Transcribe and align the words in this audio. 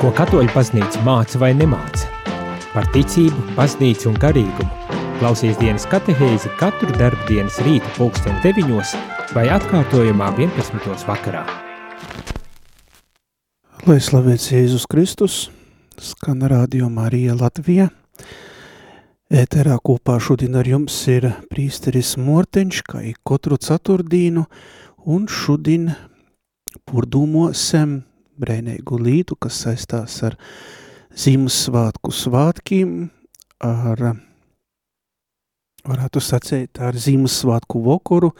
Ko 0.00 0.08
katoļu 0.16 0.48
paznīca 0.54 1.02
māca 1.04 1.36
vai 1.36 1.50
nemāca? 1.52 2.06
Par 2.72 2.86
ticību, 2.94 3.42
paznīcu 3.52 4.06
un 4.08 4.14
garīgumu. 4.16 4.94
Klausies 5.18 5.58
dienas 5.60 5.84
katehēzi 5.92 6.48
katru 6.56 6.88
darbu 6.96 7.26
dienas 7.28 7.58
rīta 7.66 7.90
pulksten 7.98 8.38
9 8.40 8.94
vai 9.36 9.44
atkārtojumā 9.52 10.30
11. 10.38 11.04
vakarā. 11.04 11.44
Lai 13.84 14.00
slavēts 14.00 14.48
Jēzus 14.54 14.88
Kristus, 14.88 15.38
skan 16.00 16.48
Radio 16.48 16.88
Marija 16.88 17.36
Latvija. 17.36 17.90
Ēterā 19.28 19.76
kopā 19.84 20.16
šodien 20.16 20.56
ar 20.56 20.64
jums 20.64 20.96
ir 21.12 21.28
prīsteris 21.52 22.16
Morteņš, 22.16 22.86
kā 22.88 23.04
ik 23.12 23.20
katru 23.20 23.60
ceturtdīnu, 23.60 24.48
un 25.04 25.28
šodien 25.28 25.90
purdūmosim 26.88 28.00
brēnēgu 28.40 28.98
lītu, 29.00 29.36
kas 29.36 29.62
saistās 29.66 30.18
ar 30.26 30.36
Ziemassvētku 31.20 32.12
svātkiem, 32.14 33.08
ar, 33.66 34.04
varētu 35.86 36.22
sacēt, 36.22 36.80
ar 36.80 36.96
Ziemassvētku 36.96 37.82
vokoru, 37.84 38.30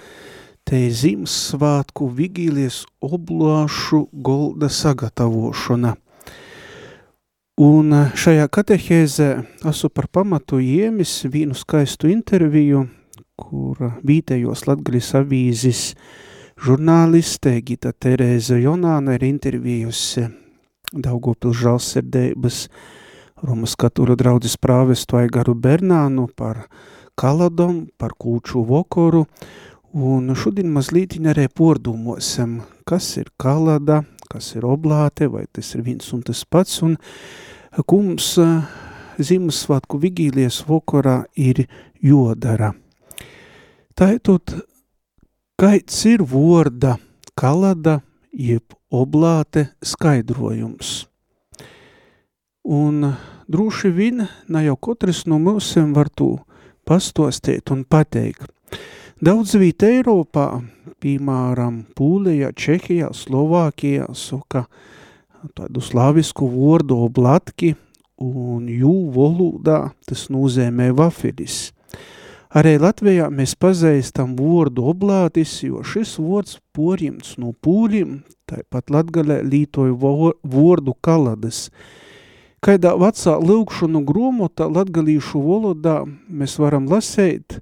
te 0.64 0.78
ir 0.86 0.94
Ziemassvētku 0.94 2.08
vigīlies 2.14 2.84
oblāšu 3.02 4.06
golda 4.12 4.70
sagatavošana. 4.70 5.96
Un 7.60 7.92
šajā 8.16 8.46
katehēzē 8.48 9.28
esmu 9.68 9.90
par 9.92 10.06
pamatu 10.08 10.62
iemis 10.64 11.18
vienu 11.28 11.52
skaistu 11.58 12.08
interviju, 12.08 12.86
kur 13.36 13.98
vītējos 14.06 14.64
Latgaļas 14.68 15.10
avīzes 15.20 15.82
žurnāliste 16.60 17.54
Gita 17.64 17.92
Terēza 17.96 18.58
Jonāna 18.60 19.14
ir 19.16 19.24
intervījusi 19.24 20.26
Daugopils 20.92 21.56
žalsirdēbas 21.62 22.58
Romas 23.40 23.76
katoļu 23.80 24.16
draudzes 24.20 24.58
prāvestu 24.60 25.16
Aigaru 25.16 25.54
Bernānu 25.56 26.26
par 26.36 26.66
kaladom, 27.16 27.86
par 27.96 28.12
kūču 28.12 28.60
vokoru, 28.68 29.24
un 29.96 30.34
šodien 30.36 30.68
mazlītiņ 30.74 31.30
arī 31.32 31.46
pordūmosim, 31.48 32.58
kas 32.84 33.08
ir 33.22 33.30
kalada, 33.40 34.02
kas 34.28 34.52
ir 34.58 34.68
oblāte, 34.68 35.30
vai 35.32 35.46
tas 35.48 35.72
ir 35.74 35.86
viens 35.86 36.12
un 36.12 36.20
tas 36.26 36.44
pats, 36.44 36.82
un 36.84 36.98
kums 37.88 38.34
Ziemassvētku 39.20 39.98
vigīlies 40.00 40.62
vokorā 40.68 41.22
ir 41.36 41.66
jodara. 42.00 42.70
Tātad, 43.96 44.54
kāds 45.60 46.06
ir 46.08 46.22
vorda 46.24 46.94
kalada, 47.36 47.98
jeb 48.32 48.72
oblāte 48.88 49.66
skaidrojums. 49.84 51.04
Un 52.64 53.04
droši 53.44 53.90
vien, 53.92 54.22
ne 54.48 54.62
jau 54.64 54.76
katrs 54.80 55.26
no 55.28 55.36
mums 55.36 55.74
var 55.92 56.08
to 56.08 56.38
pastostīt 56.88 57.68
un 57.74 57.84
pateikt. 57.84 58.48
Daudz 59.20 59.52
viet 59.60 59.84
Eiropā, 59.84 60.62
piemēram, 60.96 61.82
Pūlijā, 61.92 62.54
Čehijā, 62.56 63.10
Slovākijā, 63.12 64.08
saka 64.16 64.64
tādu 65.52 65.84
slavisku 65.84 66.48
vārdu 66.48 67.02
oblatki, 67.04 67.74
un 68.16 68.64
jū 68.64 68.94
valodā 69.12 69.90
tas 70.08 70.30
nozīmē 70.32 70.88
vafelis. 70.96 71.74
Arī 72.50 72.80
Latvijā 72.82 73.28
mēs 73.30 73.52
pazīstam 73.54 74.32
vārdu 74.34 74.88
oblātis, 74.90 75.52
jo 75.62 75.84
šis 75.86 76.16
vārds 76.18 76.56
porjimts 76.74 77.36
no 77.38 77.52
pūļiem, 77.54 78.24
tāpat 78.50 78.90
latgalē 78.90 79.36
lītoju 79.46 79.94
vārdu 80.42 80.96
kaladas. 80.98 81.68
Kaidā 82.60 82.96
vecā 82.98 83.36
lūkšanu 83.38 84.02
gromota 84.02 84.66
latgalīšu 84.66 85.44
valodā 85.46 85.94
mēs 86.26 86.58
varam 86.58 86.90
lasēt, 86.90 87.60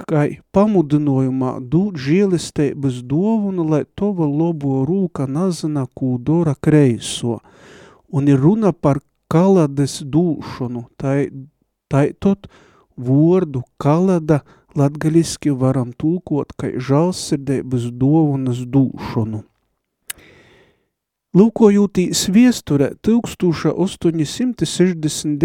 kā 0.00 0.24
pamudinojumā 0.48 1.58
dūt 1.60 2.00
žielistēbas 2.00 3.04
dovunu, 3.04 3.68
lai 3.68 3.84
tova 4.00 4.24
lobo 4.24 4.80
rūka 4.88 5.28
nazina, 5.28 5.84
kū 5.92 6.16
dora 6.16 6.56
kreiso. 6.56 7.42
Un 8.08 8.32
ir 8.32 8.40
runa 8.40 8.72
par 8.72 9.04
kalades 9.28 10.00
dūšanu, 10.00 10.88
tai, 10.96 11.28
tai 11.92 12.14
tot, 12.16 12.48
Vordu 12.96 13.60
kalada 13.76 14.40
latgaļiski 14.76 15.50
varam 15.56 15.92
tulkot, 15.92 16.52
kai 16.56 16.80
žalsirdēbas 16.80 17.90
dovunas 17.92 18.64
dūšanu. 18.64 19.44
Lūkojūtīs 21.36 22.32
viesture 22.32 22.96
1869. 23.04 25.36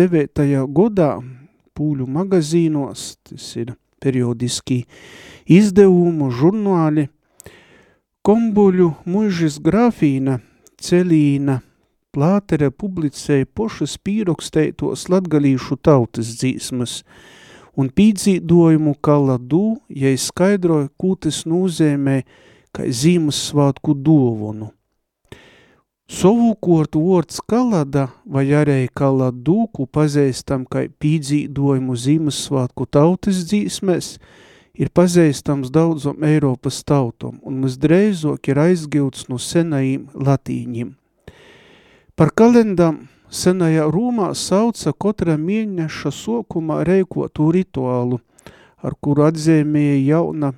godā 0.72 1.20
pūļu 1.76 2.08
magazīnos, 2.08 3.20
tas 3.28 3.44
ir 3.60 3.76
periodiski 4.00 4.88
izdevumu 5.52 6.32
žurnāli, 6.32 7.12
kombuļu 8.24 9.04
mužas 9.04 9.60
grafīna, 9.60 10.40
celīna, 10.80 11.60
plātere 12.16 12.72
publicēja 12.72 13.44
pošas 13.52 14.00
pīroksteitos 14.00 15.12
latgalīšu 15.12 15.76
tautas 15.84 16.40
dzīsmas– 16.40 17.02
un 17.82 17.90
pīdzīdojumu 17.90 18.96
kaladu, 19.04 19.80
ja 19.90 20.12
skaidroja, 20.18 20.90
ko 21.00 21.16
tas 21.20 21.44
nozīmē, 21.50 22.22
kā 22.76 22.88
Ziemassvētku 22.88 23.96
dovunu. 23.98 24.72
Savukārt 26.12 26.98
vārds 27.00 27.40
kalada 27.48 28.10
vai 28.28 28.44
arī 28.52 28.90
kaladu, 28.92 29.66
ko 29.72 29.86
pazīstam 29.88 30.66
kā 30.68 30.86
pīdzīdojumu 31.00 31.96
Ziemassvētku 31.96 32.88
tautas 32.92 33.46
dzīsmēs, 33.48 34.18
ir 34.76 34.92
pazīstams 34.92 35.72
daudzam 35.72 36.24
Eiropas 36.28 36.82
tautam 36.84 37.40
un 37.48 37.62
visdreizāk 37.64 38.52
ir 38.52 38.60
aizgilts 38.60 39.30
no 39.32 39.40
senajiem 39.40 40.10
latīņiem. 40.16 40.92
Par 42.20 42.36
kalendām 42.36 43.06
Senajā 43.32 43.86
Rūmā 43.88 44.34
sauca 44.36 44.92
katra 44.92 45.38
mēneša 45.40 46.10
sokumā 46.12 46.82
reikotu 46.84 47.46
rituālu, 47.56 48.18
ar 48.84 48.98
kuru 49.00 49.24
atzīmēja 49.30 50.02
jauna 50.04 50.50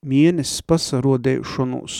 mēnesis 0.00 0.64
pasarodējušanos, 0.64 1.98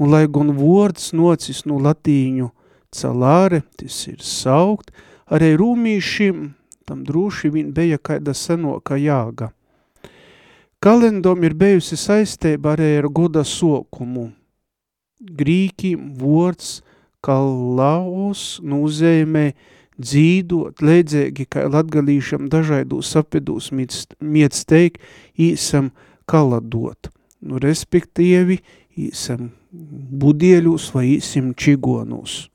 un 0.00 0.14
lai 0.14 0.24
gan 0.24 0.54
vords 0.56 1.12
nocis 1.12 1.66
no 1.68 1.76
latīņu 1.84 2.48
celāre, 2.96 3.60
tas 3.76 4.00
ir 4.08 4.24
saukt, 4.24 4.88
arī 5.28 5.52
rūmīšiem 5.60 6.42
tam 6.88 7.04
droši 7.04 7.52
vien 7.52 7.74
bija 7.76 8.00
kaida 8.00 8.32
senoka 8.32 8.96
jāga. 8.96 9.52
Kalendom 10.80 11.44
ir 11.44 11.52
bijusi 11.52 12.00
saistēba 12.00 12.72
arī 12.72 12.94
ar 13.02 13.12
goda 13.12 13.44
sokumu. 13.44 14.30
Grīkiem 15.20 16.14
vords– 16.16 16.78
ka 17.24 17.36
laus 17.80 18.58
nozīmē 18.64 19.52
dzīdot, 20.00 20.80
leidzēgi, 20.80 21.46
kā 21.52 21.66
latgalīšam 21.68 22.48
dažaidos 22.52 23.12
apedūs 23.20 23.70
miec 23.76 24.60
teikt, 24.68 25.00
īsam 25.36 25.90
kaladot. 26.30 27.10
Nu, 27.40 27.60
respektīvi, 27.60 28.60
īsam 29.00 29.50
budieļus 29.70 30.90
vai 30.96 31.06
īsim 31.16 31.52
čigonus. 31.56 32.48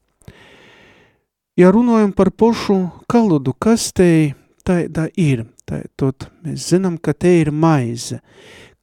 Ja 1.55 1.71
runājam 1.71 2.11
par 2.11 2.33
pošu 2.35 2.81
kaladu, 3.09 3.53
kas 3.53 3.91
te 3.95 4.35
tāda 4.67 5.07
ir? 5.15 5.45
Tātad 5.65 6.27
mēs 6.45 6.67
zinām, 6.73 6.99
ka 7.01 7.15
te 7.17 7.31
ir 7.39 7.49
maize. 7.49 8.19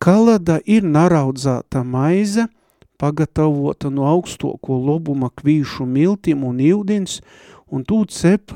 Kalada 0.03 0.59
ir 0.67 0.87
naraudzāta 0.87 1.85
maize– 1.87 2.49
pagatavota 3.03 3.91
no 3.91 4.07
augstoko 4.07 4.77
lobuma 4.79 5.31
kvīšu 5.35 5.87
miltim 5.91 6.45
un 6.47 6.61
ildins, 6.63 7.19
un 7.67 7.83
tū 7.83 8.05
cep 8.07 8.55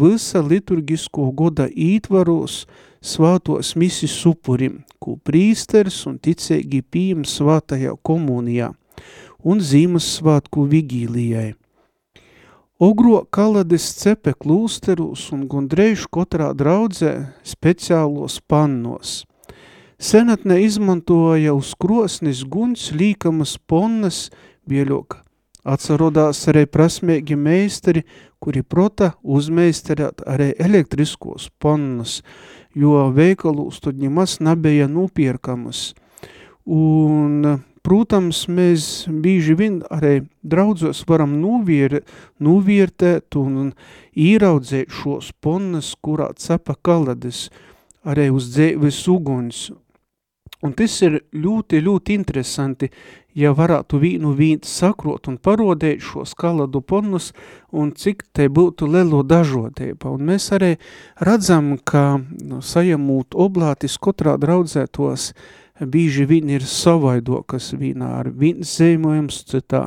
visa 0.00 0.42
liturgisko 0.44 1.30
goda 1.36 1.64
ītvaros 1.68 2.66
svātos 3.00 3.72
misis 3.80 4.12
supurim, 4.12 4.82
ko 5.00 5.16
prīsters 5.24 6.02
un 6.10 6.18
ticēgi 6.20 6.82
pīm 6.92 7.24
svātajā 7.24 7.96
komunijā 8.04 8.74
un 9.40 9.64
zīmes 9.64 10.10
svātku 10.18 10.66
vigīlijai. 10.68 11.54
Ogro 12.80 13.22
kalades 13.32 13.88
cepe 13.96 14.32
klūsterus 14.36 15.26
un 15.36 15.48
gundreišu 15.48 16.08
katrā 16.12 16.52
draudzē 16.56 17.16
speciālos 17.56 18.40
pannos– 18.44 19.22
Senatne 20.00 20.62
izmantoja 20.64 21.52
uz 21.52 21.74
krosnis 21.76 22.38
guns 22.48 22.86
līkamas 22.96 23.58
ponnas 23.68 24.30
bieļoka. 24.64 25.18
Atsarodās 25.68 26.38
arī 26.48 26.62
prasmīgi 26.64 27.36
meistari, 27.36 28.06
kuri 28.40 28.62
prota 28.64 29.10
uzmeistarēt 29.20 30.22
arī 30.24 30.54
elektriskos 30.56 31.50
ponnas, 31.60 32.22
jo 32.72 33.10
veikalūs 33.12 33.82
tad 33.84 34.00
ņemas 34.00 34.38
nebija 34.40 34.86
nupierkamas. 34.88 35.90
Un 36.64 37.60
protams, 37.84 38.46
mēs 38.48 39.04
bīži 39.04 39.58
vien 39.60 39.78
arī 39.92 40.22
draudzos 40.40 41.04
varam 41.12 41.36
nuvier, 41.42 41.98
nuviertēt 42.40 43.36
un 43.36 43.74
īraudzēt 44.16 44.88
šos 45.02 45.28
ponnas, 45.44 45.92
kurā 46.00 46.32
cepa 46.40 46.78
kalades, 46.80 47.50
arī 48.00 48.30
uz 48.32 48.48
dzēves 48.56 49.04
uguns. 49.12 49.68
Un 50.60 50.74
tas 50.76 50.92
ir 51.00 51.22
ļoti, 51.32 51.78
ļoti 51.80 52.14
interesanti, 52.18 52.90
ja 53.32 53.54
varētu 53.56 54.00
vīnu 54.02 54.34
vīnt 54.36 54.66
sakrot 54.68 55.30
un 55.30 55.38
parodēt 55.40 56.02
šos 56.04 56.34
kaladu 56.36 56.82
ponnus 56.84 57.30
un 57.72 57.94
cik 57.96 58.26
te 58.36 58.48
būtu 58.52 58.88
lelo 58.90 59.22
dažodība. 59.24 60.12
Un 60.12 60.26
mēs 60.28 60.50
arī 60.52 60.74
redzam, 61.24 61.76
ka 61.78 62.20
nu, 62.20 62.60
sajamūt 62.60 63.32
oblātis 63.32 63.96
katrā 64.02 64.36
draudzētos 64.40 65.30
bīži 65.80 66.26
vien 66.28 66.50
ir 66.52 66.66
savaidokas 66.68 67.72
vīnā 67.80 68.10
ar 68.20 68.28
vīns 68.28 68.76
zīmojums, 68.76 69.44
citā 69.48 69.86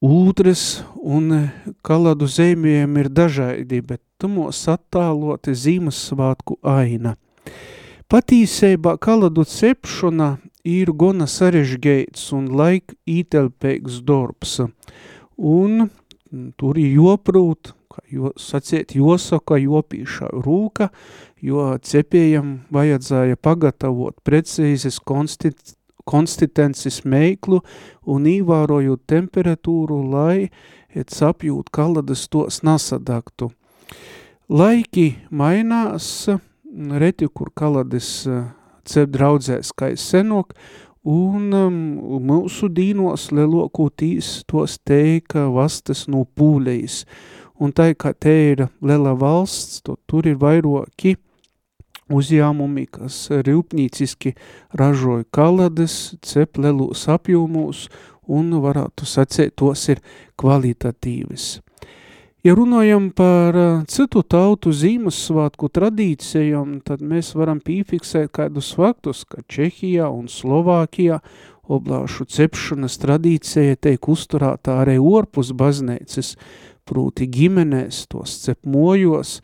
ūdres 0.00 0.84
un 0.96 1.50
kaladu 1.84 2.24
zīmējumi 2.30 3.04
ir 3.04 3.10
dažādi, 3.12 3.82
bet 3.82 4.00
tumos 4.16 4.64
attāloti 4.70 5.52
zīmes 5.52 5.98
svātku 6.08 6.56
aina. 6.62 7.18
Patīsībā 8.08 8.94
kaladu 9.04 9.42
cepšana 9.44 10.38
ir 10.64 10.94
gona 10.96 11.26
sarežģīts 11.28 12.30
un 12.32 12.46
laik 12.56 12.94
ītelpīgs 13.04 13.98
darbs. 14.08 14.54
Un 15.36 15.90
tur 16.56 16.80
ir 16.80 16.94
joprūt, 16.96 17.74
kā 17.92 18.06
jo, 18.08 18.32
sacēt, 18.40 18.96
josaka, 18.96 19.60
jopīšā 19.60 20.30
rūka, 20.40 20.88
jo 21.44 21.68
cepējam 21.84 22.56
vajadzēja 22.72 23.36
pagatavot 23.44 24.16
precīzes 24.24 25.02
konstit, 25.04 25.76
konsistences 26.08 27.02
meiklu 27.04 27.60
un 28.08 28.24
īvārojot 28.24 29.04
temperatūru, 29.04 30.00
lai 30.08 30.48
sapjūt 30.96 31.68
kaladas 31.68 32.24
tos 32.32 32.64
nasadaktu. 32.64 33.52
Laiki 34.48 35.10
mainās, 35.28 36.24
reti, 37.00 37.28
kur 37.28 37.52
kalades 37.56 38.26
cep 38.88 39.10
draudzēs 39.12 39.72
kā 39.76 39.92
senok, 40.00 40.54
un 41.08 41.52
um, 41.56 41.76
mūsu 42.28 42.68
dīnos 42.72 43.28
lielokūtīs 43.32 44.42
tos 44.50 44.78
teika 44.84 45.46
vastas 45.52 46.06
no 46.08 46.24
pūlejas. 46.36 47.04
Un 47.58 47.72
tā, 47.74 47.90
kā 47.98 48.12
te 48.14 48.34
ir 48.52 48.68
liela 48.84 49.16
valsts, 49.18 49.80
to 49.82 49.96
tur 50.06 50.28
ir 50.30 50.38
vairoki 50.38 51.16
uzņēmumi, 52.14 52.86
kas 52.94 53.26
rūpnīciski 53.44 54.34
ražoja 54.78 55.26
kalades, 55.34 56.14
cep 56.24 56.60
lielos 56.60 57.06
apjomos, 57.10 57.88
un 58.28 58.52
varētu 58.62 59.08
sacēt, 59.08 59.56
tos 59.58 59.88
ir 59.92 60.00
kvalitatīvas. 60.40 61.58
Ja 62.46 62.52
runājam 62.54 63.08
par 63.10 63.56
citu 63.90 64.20
tautu 64.22 64.70
Ziemassvētku 64.70 65.66
tradīcijām, 65.74 66.76
tad 66.86 67.00
mēs 67.02 67.32
varam 67.34 67.58
pīfiksēt 67.58 68.30
kādus 68.30 68.68
faktus, 68.78 69.24
ka 69.26 69.42
Čehijā 69.50 70.06
un 70.06 70.28
Slovākijā 70.30 71.18
oblāšu 71.66 72.28
cepšanas 72.30 72.94
tradīcija 73.02 73.80
teik 73.82 74.06
uzturētā 74.08 74.76
arī 74.84 75.00
orpus 75.02 75.50
baznīcas, 75.50 76.36
prūti 76.86 77.26
ģimenēs, 77.26 78.04
tos 78.06 78.36
cep 78.44 78.62
mojos, 78.70 79.40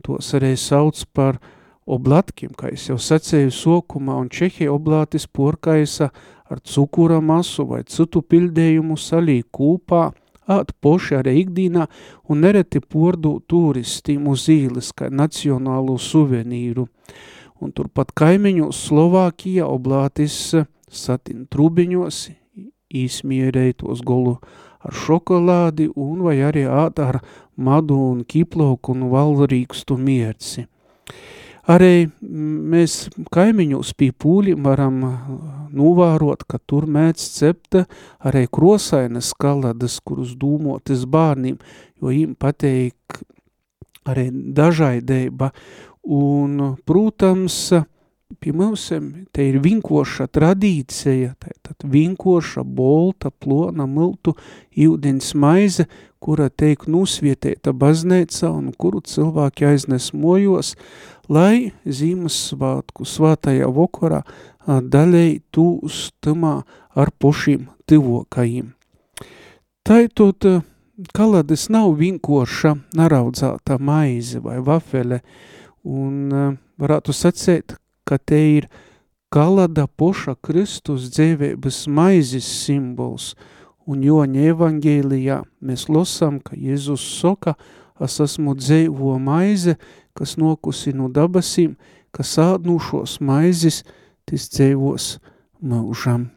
tos 0.00 0.32
arī 0.38 0.54
sauc 0.56 1.02
par 1.12 1.36
oblatkiem, 1.84 2.54
kā 2.56 2.72
es 2.72 2.88
jau 2.88 2.96
sacēju 2.96 3.52
sokumā, 3.52 4.16
un 4.24 4.32
Čehija 4.32 4.72
oblātis 4.72 5.28
porkaisa 5.28 6.08
ar 6.48 6.64
cukura 6.64 7.20
masu 7.20 7.68
vai 7.68 7.82
citu 7.84 8.24
pildējumu 8.24 8.96
salī 8.96 9.42
kūpā, 9.44 10.08
āt 10.48 10.72
poši 10.80 11.18
arī 11.20 11.34
ikdīnā 11.42 11.86
un 12.28 12.42
nereti 12.44 12.80
pordu 12.80 13.38
turistīm 13.48 14.28
uz 14.32 14.48
īles 14.52 14.90
kā 14.96 15.10
nacionālu 15.12 15.98
suvenīru. 16.00 16.88
Un 17.58 17.74
turpat 17.74 18.14
kaimiņu 18.16 18.70
Slovākija 18.72 19.66
oblātis 19.66 20.54
satin 20.88 21.46
trubiņos 21.50 22.28
īsmierēja 22.88 23.80
tos 23.82 24.00
golu 24.06 24.38
ar 24.78 24.94
šokolādi 24.94 25.88
un 25.94 26.22
vai 26.24 26.38
arī 26.46 26.64
āt 26.70 27.02
ar 27.02 27.20
madu 27.56 27.98
un 28.12 28.22
kiploku 28.24 28.94
un 28.94 29.08
valrīkstu 29.12 29.98
mierci. 29.98 30.68
Arī 31.68 32.08
mēs 32.24 33.10
kaimiņos 33.34 33.90
pie 34.00 34.08
pūļiem 34.16 34.64
varam 34.64 35.02
novērot, 35.76 36.46
ka 36.48 36.60
tur 36.64 36.86
mēdz 36.88 37.26
cepta 37.34 37.84
arī 38.24 38.46
krosainas 38.48 39.34
kaladas, 39.36 39.98
kurus 40.00 40.32
dūmotas 40.40 41.04
bārniem, 41.04 41.58
jo 42.00 42.08
viņiem 42.08 42.32
pateik 42.40 43.20
arī 44.08 44.30
dažaideiba. 44.32 45.52
Un, 46.08 46.56
protams, 46.88 47.58
pie 48.40 48.52
mums 48.56 48.86
te 49.36 49.44
ir 49.50 49.58
vinkoša 49.60 50.30
tradīcija, 50.32 51.34
tad 51.68 51.84
vinkoša, 51.84 52.64
bolta, 52.64 53.28
plona, 53.28 53.84
miltu, 53.84 54.32
ūdens 54.72 55.34
maize, 55.36 55.84
kura 56.18 56.48
teik 56.48 56.88
nusvietēta 56.90 57.72
baznēca 57.76 58.50
un 58.50 58.72
kuru 58.72 59.04
cilvēki 59.04 59.68
aiznes 59.68 60.10
mojos, 60.16 60.74
lai 61.28 61.70
Ziemassvētku 61.84 63.06
svātajā 63.06 63.68
vokorā 63.72 64.22
daļai 64.66 65.40
tūs 65.54 66.08
tamā 66.24 66.62
ar 66.96 67.12
pošiem 67.20 67.68
tivokajiem. 67.88 68.74
Taitot, 69.88 70.44
kalades 71.16 71.68
nav 71.72 71.94
vinkoša 71.96 72.74
naraudzāta 72.98 73.78
maize 73.80 74.40
vai 74.44 74.58
vafele, 74.60 75.22
un 75.84 76.58
varētu 76.80 77.14
sacēt, 77.16 77.78
ka 78.04 78.18
te 78.18 78.40
ir 78.58 78.68
kalada 79.32 79.86
poša 79.86 80.34
Kristus 80.44 81.08
dzēvības 81.14 81.86
maizes 81.88 82.48
simbols, 82.64 83.34
un 83.88 84.04
Joņa 84.04 84.48
evangēlijā 84.52 85.42
mēs 85.64 85.88
losam, 85.88 86.40
ka 86.44 86.56
Jēzus 86.56 87.04
soka, 87.20 87.56
es 88.04 88.18
esmu 88.20 88.54
dzēvo 88.58 89.16
maize, 89.22 89.78
kas 90.18 90.36
nokusi 90.40 90.94
no 90.96 91.06
dabasīm, 91.12 91.76
kas 92.14 92.34
ādnūšos 92.42 93.20
maizes, 93.22 93.84
tis 94.26 94.48
dzēvos 94.50 95.14
mūžam. 95.62 96.28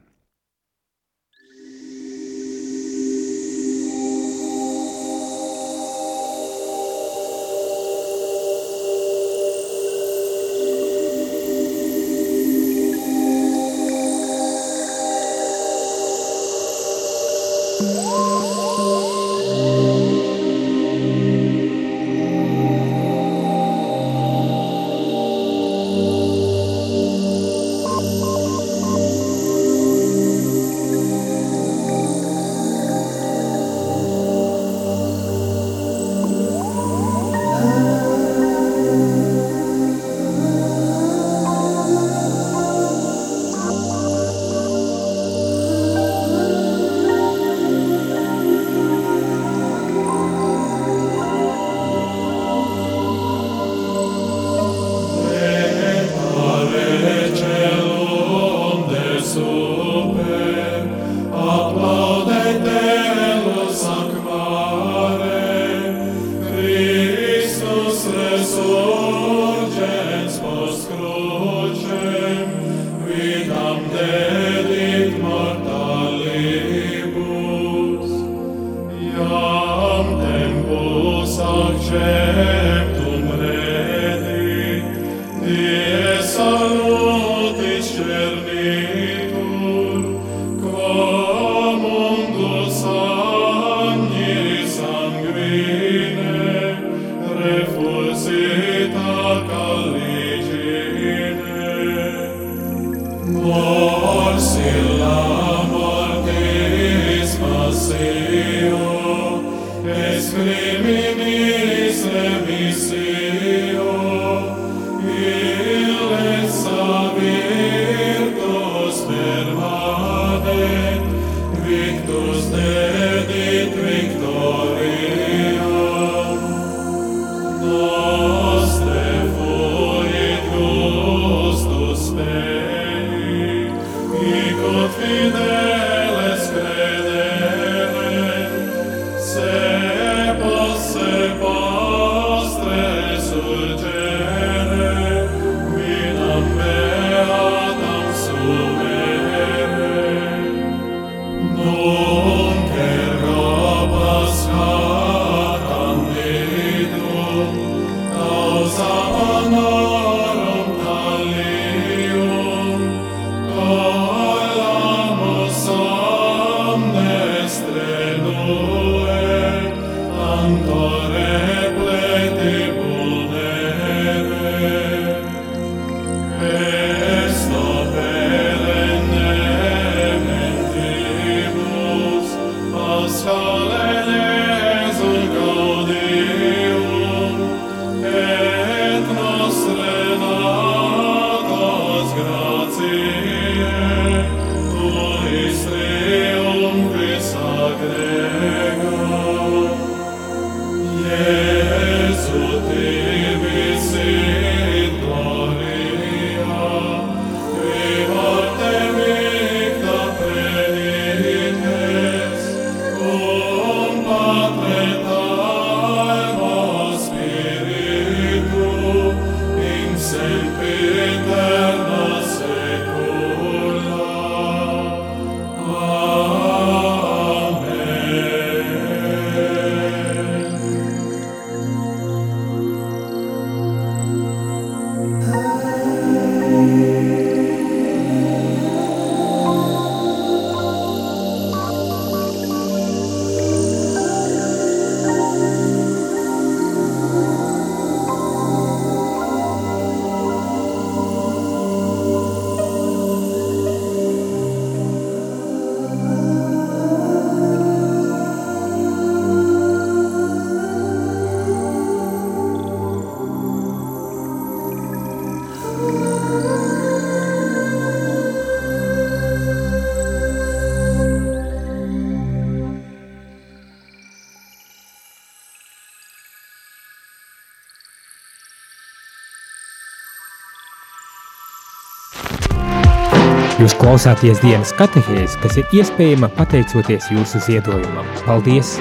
Jūs 283.61 283.75
klausāties 283.77 284.39
dienas 284.41 284.71
katehēzi, 284.73 285.35
kas 285.37 285.57
ir 285.61 285.73
iespējama 285.77 286.31
pateicoties 286.33 287.11
jūsu 287.13 287.37
ziedojumam. 287.45 288.07
Paldies! 288.25 288.71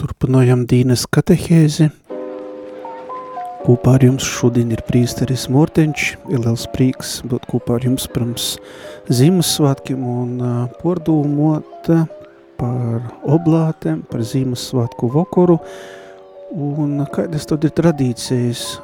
Turpinājam 0.00 0.62
Dīnas 0.70 1.04
katehēzi. 1.12 1.90
Kopā 3.66 3.98
ar 3.98 4.08
jums 4.08 4.24
šodien 4.24 4.72
ir 4.72 4.80
prīsteris 4.88 5.44
Morteņš. 5.52 6.08
Ir 6.32 6.40
liels 6.40 6.64
prieks 6.72 7.18
būt 7.28 7.44
kopā 7.52 7.76
ar 7.76 7.84
jums 7.90 8.08
pirms 8.16 8.48
Ziemassvētkiem 9.12 10.08
un 10.14 10.34
pordūmot 10.80 11.92
par 12.56 13.14
oblātēm, 13.28 14.06
par 14.08 14.24
Ziemassvētku 14.24 15.12
vokoru. 15.20 15.60
Un 16.54 17.00
kādas 17.10 17.48
tad 17.50 17.64
ir 17.66 17.72
tradīcijas 17.74 18.76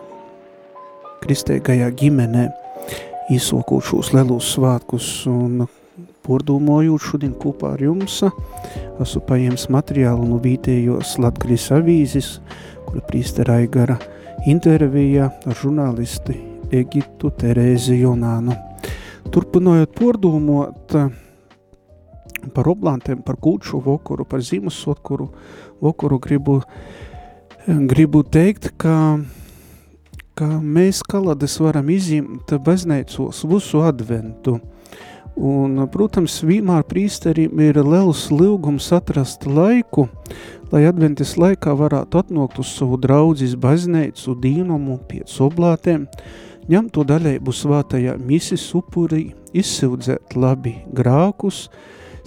kristīgajā 1.23 1.93
ģimenē 1.95 2.49
izsokot 3.31 3.85
šos 3.87 4.11
lielos 4.17 4.49
svētkus 4.57 5.07
un 5.31 5.63
pordūmojot 6.27 7.05
šodien 7.07 7.37
kopā 7.39 7.77
ar 7.77 7.85
jums, 7.85 8.19
esmu 9.03 9.23
paņēmis 9.29 9.69
materiālu 9.75 10.27
no 10.27 10.41
vītējos 10.43 11.15
Latgaļas 11.23 11.69
avīzes, 11.79 12.33
kura 12.89 13.05
prīstera 13.07 13.61
Aigara 13.63 13.99
intervija 14.51 15.31
ar 15.31 15.59
žurnālisti 15.63 16.35
Egitu 16.75 17.31
Terēzi 17.39 18.01
Jonānu. 18.01 18.57
Turpinājot 19.33 19.95
pordūmot 19.99 20.97
par 22.53 22.75
oblantiem, 22.75 23.23
par 23.23 23.39
kūču 23.39 23.79
vokoru, 23.85 24.27
par 24.27 24.43
Ziemassvētku 24.43 25.31
vokoru, 25.83 26.19
gribu 26.23 26.59
gribu 27.67 28.23
teikt, 28.27 28.73
ka, 28.81 29.23
ka 30.35 30.49
mēs 30.59 31.03
kalades 31.07 31.55
varam 31.63 31.91
izņemt 31.93 32.55
baznīcos 32.65 33.45
visu 33.47 33.83
adventu. 33.87 34.59
Un, 35.33 35.79
protams, 35.89 36.41
vienmēr 36.45 36.83
prīsterim 36.85 37.61
ir 37.65 37.79
liels 37.81 38.27
lūgums 38.35 38.91
atrast 38.93 39.47
laiku, 39.49 40.09
lai 40.75 40.83
adventis 40.91 41.39
laikā 41.41 41.73
varētu 41.79 42.21
atnākt 42.21 42.59
uz 42.61 42.75
savu 42.75 42.99
draudzes 43.01 43.55
baznīcu 43.57 44.35
dīnumu 44.43 44.99
pēc 45.09 45.39
oblātēm, 45.47 46.05
ņemt 46.69 46.93
to 46.93 47.07
daļēbu 47.09 47.55
svātajā 47.55 48.19
misis 48.21 48.67
upurī, 48.77 49.31
izsildzēt 49.57 50.37
labi 50.37 50.81
grākus, 50.93 51.69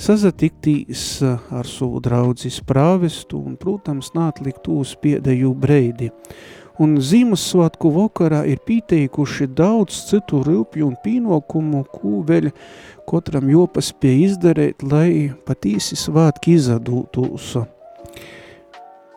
sazatiktīs 0.02 1.22
ar 1.25 1.68
savu 1.68 2.02
draudzes 2.04 2.60
prāvestu 2.68 3.40
un, 3.40 3.56
protams, 3.60 4.12
nātlikt 4.16 4.68
uz 4.72 4.96
piedēju 5.02 5.54
breidi. 5.56 6.12
Un 6.84 6.98
Ziemassvētku 7.00 7.88
vakarā 7.96 8.42
ir 8.52 8.60
pieteikuši 8.68 9.48
daudz 9.56 10.02
citu 10.10 10.42
rilpju 10.44 10.90
un 10.90 10.98
pīnokumu, 11.00 11.86
ko 11.88 12.20
vēl 12.28 12.50
katram 13.08 13.48
jopaspēja 13.54 14.25
izdarīt, 14.28 14.84
lai 14.84 15.32
patīsi 15.48 15.96
svātki 15.96 16.58
izadūtūs. 16.60 17.56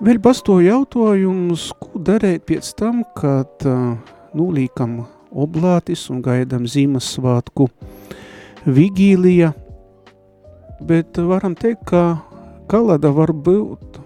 Vēl 0.06 0.22
pasto 0.22 0.60
jautājums, 0.62 1.72
ko 1.82 1.98
darīt 1.98 2.46
pēc 2.46 2.70
tam, 2.78 3.02
kad 3.18 3.66
nulīkam 4.38 5.00
oblātis 5.34 6.06
un 6.14 6.22
gaidam 6.22 6.70
Ziemassvētku 6.70 7.66
vigīlija– 8.70 9.54
bet 10.80 11.18
varam 11.18 11.54
teikt, 11.58 11.84
ka 11.88 12.18
kalada 12.70 13.10
var 13.14 13.32
būt 13.32 14.00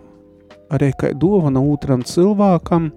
arī 0.72 0.92
kā 0.96 1.12
dovana 1.18 1.60
otram 1.60 2.04
cilvēkam, 2.06 2.90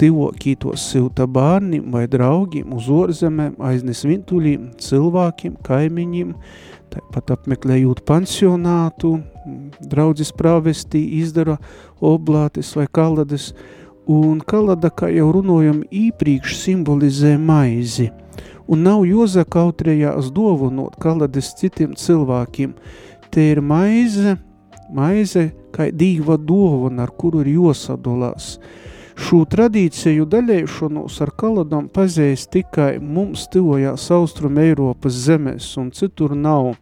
divokītos 0.00 0.80
e, 0.80 0.84
silta 0.92 1.26
bārnim 1.30 1.92
vai 1.94 2.04
draugiem 2.10 2.74
uz 2.76 2.88
orzemēm, 2.92 3.56
aiznes 3.64 4.04
vintuļiem, 4.04 4.72
cilvēkiem, 4.80 5.56
kaimiņiem, 5.64 6.34
tāpat 6.92 7.32
apmeklējot 7.38 8.04
pansionātu, 8.08 9.16
draudzes 9.80 10.32
prāvestī 10.36 11.02
izdara 11.20 11.56
oblātes 12.04 12.74
vai 12.76 12.86
kalades, 12.92 13.52
un 14.10 14.42
kalada, 14.44 14.90
kā 14.92 15.08
jau 15.14 15.30
runājam, 15.38 15.80
īpriekš 16.04 16.58
simbolizē 16.66 17.38
maizi– 17.40 18.10
un 18.68 18.84
nav 18.86 19.04
jozakautrējās 19.08 20.30
dovunot 20.34 20.96
kalades 21.02 21.52
citiem 21.58 21.94
cilvēkiem. 21.98 22.74
Te 23.30 23.50
ir 23.52 23.60
maize, 23.60 24.36
maize 24.94 25.50
kā 25.74 25.90
dīva 25.90 26.38
dovuna, 26.38 27.04
ar 27.04 27.12
kuru 27.18 27.42
ir 27.44 27.54
josadolās. 27.56 28.54
Šo 29.14 29.44
tradīciju 29.46 30.24
daļēšanos 30.26 31.20
ar 31.22 31.30
kaladām 31.38 31.86
pazīst 31.94 32.50
tikai 32.54 32.96
mums 32.98 33.46
tivojās 33.52 34.08
Austrum 34.14 34.58
Eiropas 34.58 35.14
zemes, 35.26 35.68
un 35.78 35.92
citur 35.94 36.34
nav. 36.34 36.72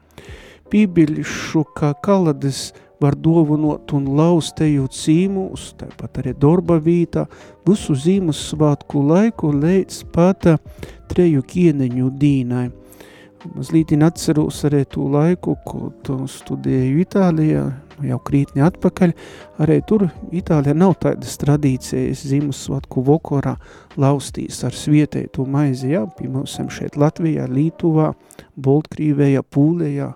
Pībiļšu, 0.72 1.66
ka 1.76 1.92
kalades 2.00 2.70
var 3.02 3.16
dovunot 3.18 3.92
un 3.96 4.06
laust 4.16 4.62
eju 4.64 4.86
cīmūs, 4.94 5.72
tāpat 5.80 6.22
arī 6.22 6.32
dorba 6.38 6.78
vītā, 6.80 7.26
visu 7.66 7.96
zīmes 7.98 8.40
svātku 8.52 9.02
laiku 9.08 9.50
līdz 9.52 9.98
pat 10.14 10.54
treju 11.12 11.44
kieneņu 11.46 12.12
dīnai. 12.18 12.70
Mazlīt 13.52 13.90
atceros 14.06 14.60
arī 14.68 14.84
to 14.86 15.08
laiku, 15.10 15.56
kad 15.66 16.10
studēju 16.30 17.00
Itālijā, 17.02 17.64
jau 18.06 18.18
krītni 18.22 18.62
atpakaļ. 18.62 19.14
Arī 19.64 19.80
tur 19.86 20.04
Itālijā 20.30 20.76
nav 20.78 20.94
tādas 21.02 21.34
tradīcijas 21.42 22.22
Ziemassvētku 22.30 23.02
vokorā 23.06 23.56
laustīs 23.98 24.62
ar 24.62 24.76
svietētu 24.78 25.46
maizi, 25.50 25.90
jā, 25.96 26.04
pie 26.18 26.30
mums 26.30 26.54
šeit 26.70 26.96
Latvijā, 27.00 27.48
Lītuvā, 27.50 28.12
Boltkrīvējā, 28.54 29.42
Pūlējā, 29.42 30.12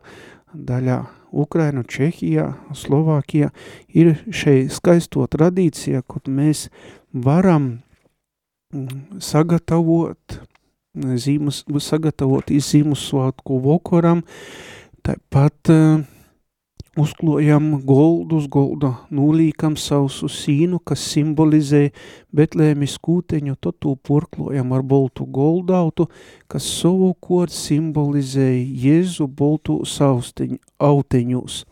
daļā 0.54 1.00
Ukraina, 1.36 1.82
Čehijā, 1.82 2.52
Slovākijā 2.78 3.50
ir 3.90 4.14
šeit 4.30 4.70
skaisto 4.76 5.26
tradīcija, 5.26 6.04
kur 6.06 6.22
mēs 6.30 6.68
varam 7.10 7.80
mm, 8.72 9.18
sagatavot 9.18 10.38
zīmes, 10.96 11.62
sagatavot 11.82 12.50
zīmus 12.72 13.04
svātku 13.10 13.60
vokoram, 13.64 14.22
tāpat 15.06 15.72
uh, 15.72 16.04
uzklojam 16.96 17.82
goldus, 17.84 18.46
golda 18.48 18.92
nūlīkam 19.12 19.76
sausu 19.78 20.28
sīnu, 20.32 20.80
kas 20.84 21.02
simbolizē 21.12 21.90
Betlēmis 22.36 22.96
kūteņu, 23.04 23.56
to 23.60 23.94
porklojam 23.96 24.72
ar 24.72 24.82
boltu 24.82 25.26
goldautu, 25.28 26.08
kas 26.48 26.66
savukārt 26.80 27.52
simbolizē 27.52 28.48
Jēzu 28.56 29.28
boltu 29.28 29.82
sausteņu, 29.86 30.58
auteņus. 30.80 31.62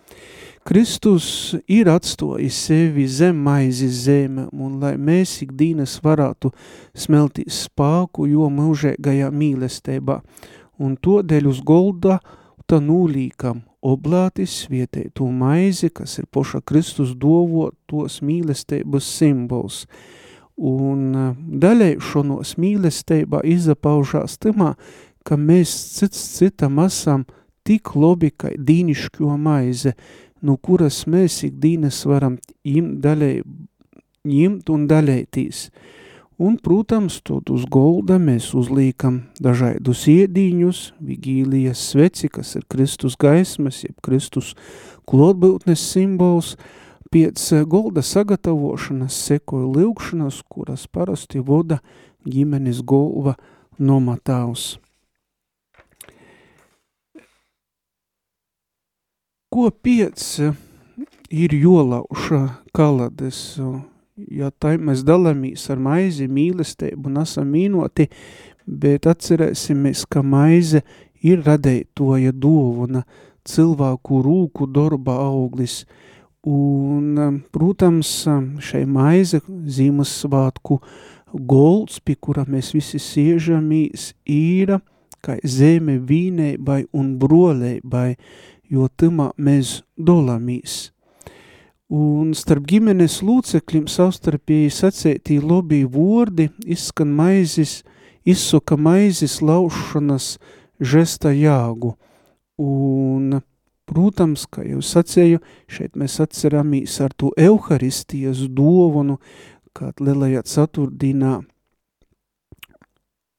Kristus 0.65 1.27
ir 1.69 1.91
atstojis 1.93 2.57
sevi 2.69 3.05
zem 3.09 3.43
maizi 3.45 3.91
zeme, 3.93 4.47
un 4.53 4.79
lai 4.81 4.95
mēs 4.97 5.43
ikdienas 5.45 5.99
varētu 6.05 6.55
smeltīt 6.97 7.53
spāku, 7.53 8.25
jo 8.29 8.49
mūžēgajā 8.49 9.29
mīlestībā, 9.29 10.23
un 10.81 10.97
to 10.97 11.21
dēļ 11.21 11.53
uz 11.53 11.61
golda 11.61 12.17
ta 12.65 12.81
nūlīkam 12.81 13.61
oblātis 13.85 14.65
vietēto 14.73 15.29
maizi, 15.29 15.91
kas 15.93 16.19
ir 16.19 16.29
poša 16.33 16.63
Kristus 16.67 17.15
dovotos 17.21 18.21
mīlestības 18.25 19.09
simbols. 19.19 19.85
Un 20.57 21.09
eh, 21.19 21.33
daļai 21.65 21.95
šonos 22.03 22.57
mīlestībā 22.63 23.43
izapaužās 23.45 24.39
tamā, 24.43 24.75
ka 25.25 25.37
mēs 25.41 25.73
cits 25.99 26.21
citam 26.39 26.79
esam 26.85 27.25
tik 27.65 27.95
lobi, 27.97 28.31
kā 28.31 28.53
dīnišķo 28.55 29.37
maize, 29.41 29.95
no 30.45 30.57
kuras 30.61 31.05
mēs 31.11 31.41
ikdienas 31.49 32.03
varam 32.07 32.37
ņemt 32.69 33.01
daļai, 33.05 33.35
ņemt 34.29 34.73
un 34.73 34.89
daļētīs. 34.91 35.69
Un, 36.39 36.57
protams, 36.59 37.21
tot 37.23 37.47
uz 37.55 37.63
golda 37.71 38.17
mēs 38.19 38.49
uzliekam 38.59 39.21
dažādus 39.39 40.01
iedīņus, 40.11 40.81
vigīlijas 40.99 41.79
sveci, 41.93 42.27
kas 42.27 42.57
ir 42.59 42.65
Kristus 42.67 43.15
gaismas, 43.15 43.85
jeb 43.85 44.01
Kristus 44.03 44.57
klotbūtnes 45.07 45.79
simbols. 45.93 46.57
Pēc 47.15 47.39
golda 47.71 48.03
sagatavošanas 48.03 49.15
sekoja 49.15 49.69
lūgšanas, 49.77 50.41
kuras 50.51 50.89
parasti 50.91 51.39
voda 51.39 51.79
ģimenes 52.27 52.83
golva 52.83 53.37
nomatāvs. 53.79 54.81
Ko 59.55 59.71
piec 59.71 60.19
ir 61.31 61.55
jolauša 61.55 62.43
kalades 62.75 63.55
ja 64.17 64.51
tā 64.51 64.77
mēs 64.79 65.03
dalāmies 65.07 65.67
ar 65.73 65.81
maizi 65.83 66.29
mīlestību 66.31 67.11
un 67.11 67.23
esam 67.23 67.51
mīnoti, 67.55 68.09
bet 68.65 69.09
atcerēsimies, 69.11 70.05
ka 70.09 70.23
maize 70.23 70.85
ir 71.25 71.43
radētoja 71.45 72.33
dovuna, 72.33 73.05
cilvēku 73.45 74.23
rūku 74.25 74.69
darba 74.73 75.19
auglis, 75.27 75.83
un, 76.47 77.19
um, 77.19 77.43
protams, 77.53 78.13
um, 78.29 78.55
šai 78.61 78.85
maize 78.89 79.41
Ziemassvētku 79.49 80.81
golds, 81.35 82.01
pie 82.01 82.17
kura 82.21 82.47
mēs 82.49 82.73
visi 82.77 83.01
siežamīs, 83.01 84.13
ir 84.29 84.79
kā 85.25 85.39
zeme 85.45 85.99
vīneibai 85.99 86.85
un 86.93 87.15
broleibai, 87.21 88.15
jo 88.71 88.89
tamā 88.97 89.33
mēs 89.41 89.81
dolāmies. 89.97 90.94
Un 91.95 92.33
starp 92.35 92.65
ģimenes 92.67 93.21
lūcekļiem 93.23 93.85
savstarpēji 93.93 94.71
sacētī 94.75 95.37
lobī 95.39 95.85
vordi 95.87 96.49
izskan 96.67 97.13
maizes, 97.15 97.83
izsuka 98.27 98.75
maizes 98.81 99.37
laušanas 99.45 100.33
žesta 100.81 101.31
jāgu. 101.37 101.93
Un, 102.59 103.39
protams, 103.87 104.49
kā 104.51 104.65
jau 104.67 104.83
sacēju, 104.83 105.43
šeit 105.71 105.95
mēs 106.01 106.19
atceramīs 106.25 106.99
ar 107.05 107.15
to 107.15 107.31
euharistijas 107.39 108.43
dovanu, 108.51 109.21
kād 109.77 110.03
lielajā 110.03 110.43
ceturtdienā 110.51 111.43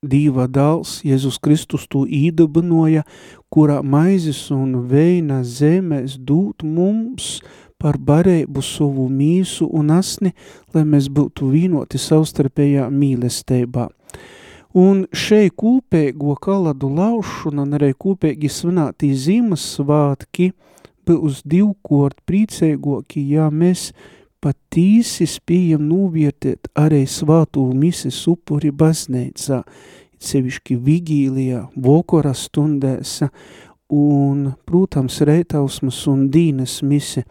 Dīva 0.06 0.46
dāls, 0.52 1.00
Jēzus 1.02 1.40
Kristus 1.42 1.88
to 1.90 2.04
īdabinoja, 2.06 3.02
kurā 3.50 3.80
maizes 3.82 4.44
un 4.54 4.84
veina 4.92 5.40
zemēs 5.42 6.20
dūt 6.22 6.62
mums 6.62 7.40
par 7.86 8.00
barēbu 8.02 8.64
savu 8.66 9.06
mīsu 9.14 9.68
un 9.78 9.92
asni, 9.94 10.32
lai 10.74 10.82
mēs 10.90 11.06
būtu 11.14 11.52
vīnoti 11.52 12.02
savstarpējā 12.02 12.88
mīlestībā. 12.90 13.92
Un 14.76 15.04
šeit 15.14 15.54
kūpēgo 15.62 16.34
kaladu 16.42 16.90
laušana 16.98 17.62
un 17.64 17.78
arī 17.78 17.92
kūpēgi 17.94 18.50
svinātī 18.50 19.12
zīmes 19.14 19.68
svātki 19.78 20.50
būs 21.06 21.44
divkort 21.46 22.18
priecēgoki, 22.26 23.22
ja 23.36 23.52
mēs 23.54 23.92
patīsi 24.42 25.30
spējam 25.30 25.86
novērtēt 25.86 26.74
arī 26.82 27.04
svātu 27.06 27.68
mises 27.78 28.18
upuri 28.28 28.74
baznīcā, 28.74 29.62
sevišķi 30.26 30.80
vigīlijā, 30.82 31.68
vokora 31.78 32.34
stundēs, 32.34 33.20
un, 33.90 34.52
protams, 34.66 35.20
reitausmas 35.22 36.02
un 36.10 36.28
dīnes 36.34 36.82
mise, 36.84 37.26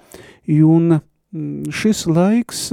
un 0.46 0.98
mm, 0.98 1.70
šis 1.74 2.06
laiks 2.06 2.68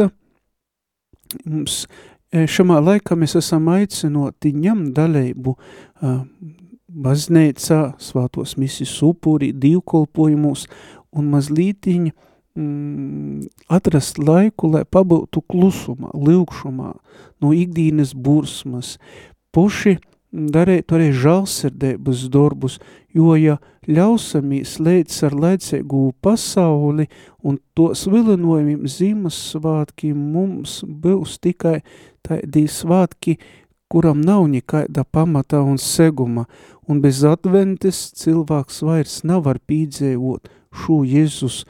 mums 1.46 1.86
e, 2.32 2.46
šamā 2.46 2.80
laikā 2.84 3.18
mēs 3.18 3.38
esam 3.40 3.70
aicinoti 3.72 4.54
ņemt 4.54 4.92
dalību 4.98 5.56
baznīcā, 6.92 7.82
svātos 8.02 8.58
misijas 8.60 8.98
upuri, 9.06 9.52
divkolpojumus 9.56 10.68
un 11.16 11.30
mazlītiņi 11.32 12.12
mm, 12.12 13.48
atrast 13.72 14.20
laiku, 14.20 14.72
lai 14.76 14.84
pabūtu 14.84 15.44
klusumā, 15.48 16.12
lūkšumā, 16.14 16.94
no 17.42 17.54
ikdienas 17.56 18.14
bursmas, 18.14 18.98
puši 19.56 19.98
darēt 20.32 20.92
arī 20.96 21.12
žalsirdēbas 21.12 22.28
darbus, 22.32 22.80
jo, 23.14 23.36
ja 23.36 23.58
ļausamīs 23.88 24.78
leic 24.80 25.14
ar 25.26 25.36
laicīgu 25.36 26.12
pasauli 26.22 27.08
un 27.44 27.58
tos 27.76 28.06
vilinojumiem 28.08 28.88
zīmes 28.88 29.38
svātki 29.52 30.14
mums 30.16 30.82
būs 30.86 31.40
tikai 31.42 31.82
tādi 32.24 32.68
svātki, 32.70 33.38
kuram 33.92 34.22
nav 34.24 34.48
nikaida 34.48 35.04
pamata 35.04 35.60
un 35.68 35.78
seguma, 35.78 36.46
un 36.88 37.02
bez 37.04 37.26
adventes 37.28 38.12
cilvēks 38.22 38.82
vairs 38.88 39.22
nav 39.28 39.44
var 39.50 39.60
pīdzējot 39.68 40.48
šo 40.72 41.02
Jēzus 41.04 41.66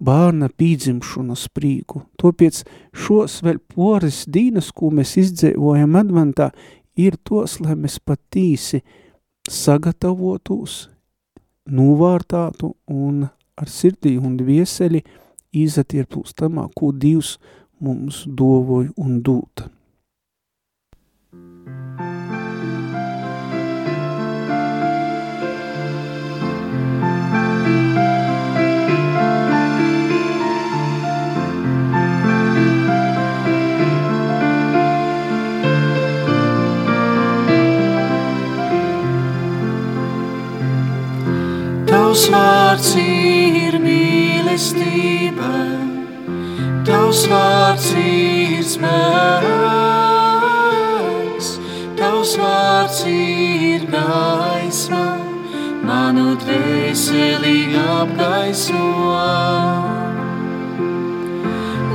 bārna 0.00 0.48
pīdzimšanas 0.48 1.48
prīku. 1.52 2.06
Topiec 2.16 2.62
šos 2.96 3.40
vēl 3.44 3.60
poris 3.74 4.22
dīnas, 4.24 4.70
ko 4.72 4.88
mēs 4.94 5.18
izdzēvojam 5.20 5.98
adventā, 6.00 6.50
ir 6.96 7.16
tos, 7.24 7.58
lai 7.60 7.76
mēs 7.78 7.98
patīsi 8.02 8.82
sagatavotos, 9.50 10.88
novārtātu 11.70 12.74
un 12.90 13.26
ar 13.60 13.68
sirdī 13.68 14.16
un 14.18 14.36
dvieseli 14.38 15.02
izatiepūs 15.52 16.34
tamā, 16.38 16.68
ko 16.74 16.92
Dievs 16.92 17.36
mums 17.80 18.24
dovoja 18.26 18.92
un 18.96 19.20
dūta. 19.24 19.68
Tavs 42.10 42.26
vārds 42.26 42.88
ir 42.98 43.76
mīlestība, 43.78 45.50
Tavs 46.82 47.20
vārds 47.30 47.84
ir 48.00 48.64
spēks, 48.66 48.90
Tavs 52.00 52.32
vārds 52.40 52.98
ir 53.12 53.86
gaisma, 53.94 55.04
manu 55.86 56.34
dvēseli 56.42 57.78
apgaismo. 57.78 58.90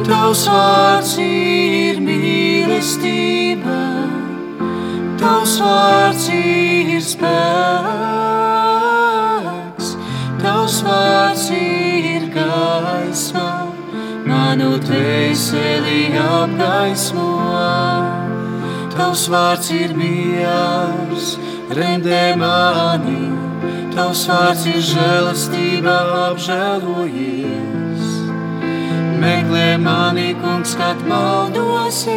Tavs 0.08 0.48
vārds 0.48 1.14
ir 1.28 2.00
mīlestība, 2.08 3.84
Tavs 5.20 5.60
vārds 5.60 6.32
ir 6.40 7.04
spēks, 7.04 8.55
vārds 10.86 11.50
ir 11.56 12.28
gaisma, 12.34 13.50
manu 14.28 14.76
dvēseli 14.84 16.02
apgaismo. 16.22 17.32
Tavs 18.96 19.26
vārds 19.32 19.72
ir 19.76 19.92
mīļš, 19.98 21.26
rendē 21.80 22.26
mani, 22.40 23.26
tavs 23.96 24.24
vārds 24.30 24.64
ir 24.72 24.82
žēlastība, 24.92 25.98
apžēlojies. 26.30 28.06
Meklē 29.26 29.70
mani, 29.82 30.30
kungs, 30.40 30.78
kad 30.80 30.98
maldosies, 31.10 32.16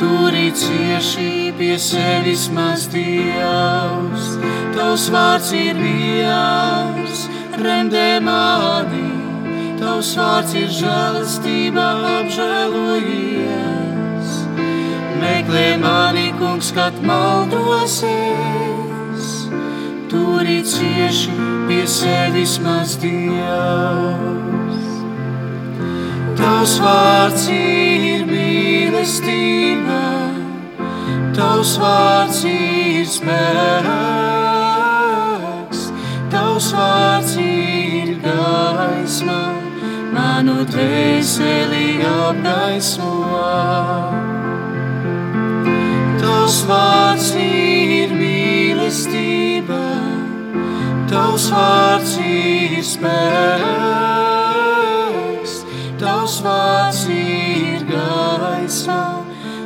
tur 0.00 0.32
ir 0.44 0.52
ciešība 0.58 1.43
pie 1.58 1.78
sevis 1.78 2.48
maz 2.48 2.88
Dievs. 2.90 4.38
Tavs 4.74 5.06
vārds 5.12 5.52
ir 5.54 5.74
miers, 5.78 7.28
rendē 7.62 8.20
mani, 8.24 9.12
Tavs 9.78 10.16
vārds 10.18 10.54
ir 10.58 10.70
žēlastība 10.80 11.86
apžēlojies. 12.18 14.28
Meklē 15.22 15.68
mani, 15.82 16.28
kungs, 16.40 16.68
kad 16.74 16.94
maldosies, 17.06 18.10
turi 20.10 20.58
cieši 20.66 21.34
pie 21.68 21.84
sevis 21.86 22.58
maz 22.64 22.90
Dievs. 23.02 24.82
Tavs 26.34 26.74
vārds 26.82 27.44
ir 27.54 28.26
mīlestība, 28.28 30.33
Tavs 31.34 31.72
vārds 31.82 32.44
ir 32.46 33.06
spēks, 33.10 33.40
Tavs 36.30 36.68
vārds 36.76 37.32
ir 37.42 38.12
gaisma, 38.22 39.40
manu 40.14 40.64
dvēseli 40.70 41.88
apgaismo. 42.10 43.14
Tavs 46.22 46.58
vārds 46.70 47.28
ir 47.40 48.08
mīlestība, 48.20 49.82
Tavs 51.10 51.46
vārds 51.54 52.12
ir 52.22 52.82
spēks, 52.94 53.92
Tavs 55.98 56.36
vārds 56.46 57.02
ir 57.08 57.13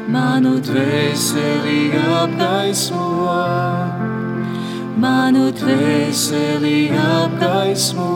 manu 0.09 0.57
dvēseli 0.65 1.93
apgaismo. 2.01 3.07
Manu 4.99 5.51
dvēseli 5.55 6.89
apgaismo, 6.99 8.09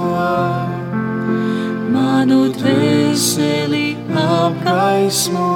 manu 1.93 2.41
dvēseli 2.57 3.85
apgaismo. 4.25 5.51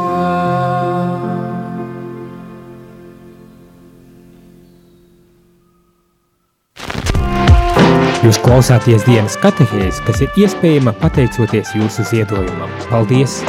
Jūs 8.27 8.41
klausāties 8.43 9.05
dienas 9.07 9.37
katehēzi, 9.39 10.03
kas 10.07 10.25
ir 10.25 10.41
iespējama 10.43 10.97
pateicoties 10.99 11.77
jūsu 11.79 12.07
ziedojumam. 12.11 12.73
Paldies! 12.91 13.41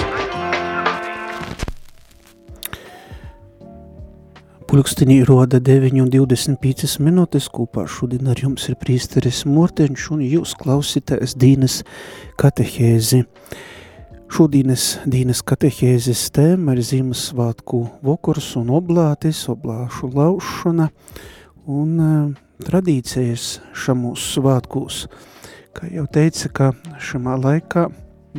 Pulkstenī 4.78 5.24
roda 5.26 5.58
9,25 5.58 7.00
minūtes 7.02 7.48
kopā 7.50 7.88
šodien 7.90 8.28
ar 8.30 8.38
jums 8.38 8.68
ir 8.70 8.76
prīsteris 8.78 9.40
Morteņš 9.50 10.04
un 10.14 10.20
jūs 10.22 10.52
klausītājs 10.60 11.34
Dīnas 11.42 11.80
katehēzi. 12.38 13.24
Šodienas 14.30 14.86
Dīnas 15.10 15.42
katehēzes 15.50 16.22
tēma 16.38 16.78
ir 16.78 16.84
Ziemassvētku 16.86 17.82
vokurs 18.06 18.52
un 18.62 18.70
oblātis, 18.78 19.40
oblāšu 19.50 20.12
laušana 20.14 20.92
un 21.66 21.98
uh, 21.98 22.22
tradīcijas 22.70 23.56
šamos 23.74 24.30
svētkos. 24.36 25.08
Kā 25.74 25.90
jau 25.90 26.06
teica, 26.06 26.54
ka 26.54 26.70
šamā 27.02 27.40
laikā, 27.48 27.90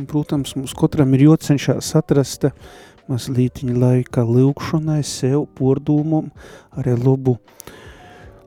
protams, 0.07 0.55
mums 0.55 0.71
katram 0.71 1.19
ir 1.19 1.27
jocenšās 1.33 1.97
atrast 1.99 2.47
mazlītiņa 3.09 3.75
laika 3.79 4.23
lūkšanai, 4.27 5.01
sev, 5.05 5.47
pordūmum, 5.57 6.29
arī 6.77 6.95
labu, 6.99 7.37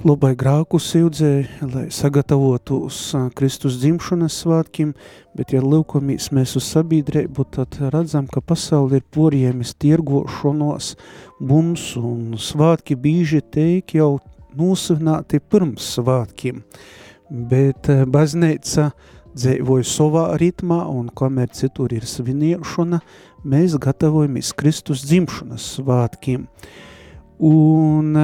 labai 0.07 0.33
grāku 0.39 0.81
sildzēji, 0.83 1.47
lai 1.73 1.85
sagatavotos 1.95 2.99
Kristus 3.39 3.79
dzimšanas 3.83 4.41
svātkim, 4.43 4.95
bet 5.39 5.55
ja 5.55 5.63
lūkomies 5.63 6.31
mēs 6.35 6.57
uz 6.59 6.67
sabiedrību, 6.73 7.47
tad 7.55 7.79
redzam, 7.95 8.27
ka 8.31 8.43
pasauli 8.43 8.99
ir 9.01 9.07
poriemis 9.15 9.75
tirgošanos, 9.83 10.95
bums 11.41 11.93
un 12.01 12.37
svātki 12.39 12.99
bīži 12.99 13.43
teik 13.55 13.95
jau 13.99 14.17
nosvināti 14.59 15.41
pirms 15.41 15.95
svātkiem, 15.97 16.63
bet 17.31 17.91
bazneica 18.13 18.91
dzīvoja 19.37 19.87
savā 19.89 20.25
ritmā 20.41 20.83
un 20.93 21.11
kamēr 21.15 21.51
citur 21.57 21.93
ir 21.95 22.07
sviniešana, 22.09 23.01
mēs 23.45 23.77
gatavojamies 23.81 24.53
Kristus 24.59 25.05
dzimšanas 25.09 25.69
svātkiem. 25.79 26.47
Un 27.43 28.19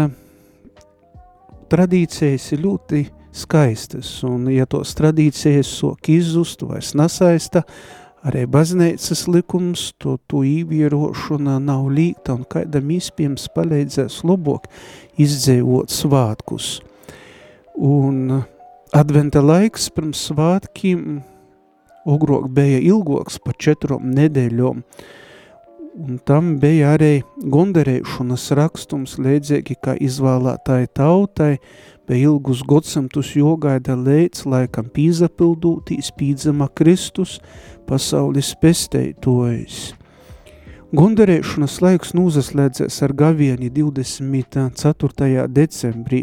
tradīcijas 1.73 2.53
ir 2.55 2.65
ļoti 2.65 3.05
skaistas, 3.35 4.11
un 4.27 4.49
ja 4.53 4.67
tos 4.71 4.95
tradīcijas 4.99 5.71
sok 5.81 6.11
izzust, 6.13 6.63
vairs 6.67 6.95
nesaista, 6.99 7.65
arī 8.27 8.45
baznīcas 8.51 9.27
likums, 9.31 9.93
to, 10.03 10.17
to 10.31 10.43
īvierošana 10.47 11.59
nav 11.63 11.89
līgta, 11.95 12.37
un 12.39 12.47
kādam 12.51 12.93
izpiems 12.95 13.49
palīdzēs 13.55 14.23
labāk 14.27 14.69
izdzēvot 15.21 15.93
svātkus. 15.95 16.79
Un 17.79 18.43
adventa 18.95 19.41
laiks 19.45 19.89
pirms 19.93 20.21
svātkiem 20.29 21.21
ogrok 22.09 22.49
bija 22.55 22.79
ilgoks 22.81 23.39
par 23.45 23.57
četrom 23.61 24.09
nedēļom, 24.17 24.81
un 25.99 26.19
tam 26.25 26.55
bija 26.63 26.95
arī 26.97 27.11
gondarēšanas 27.53 28.49
rakstums 28.57 29.19
līdzīgi 29.21 29.77
kā 29.83 29.97
izvēlētāji 30.09 30.91
tautai, 30.97 31.59
bija 32.09 32.31
ilgus 32.31 32.63
godsamtus 32.65 33.35
jogaida 33.37 33.99
līdz 33.99 34.47
laikam 34.49 34.89
pīzapildūtīs 34.95 36.15
pīdzama 36.17 36.71
Kristus, 36.73 37.39
pasaules 37.89 38.55
pesteitojs. 38.63 39.93
Gondarēšanas 40.97 41.83
laiks 41.85 42.15
nūzaslēdzēs 42.17 43.03
ar 43.05 43.13
gavieni 43.13 43.69
24. 43.69 45.45
decembrī, 45.53 46.23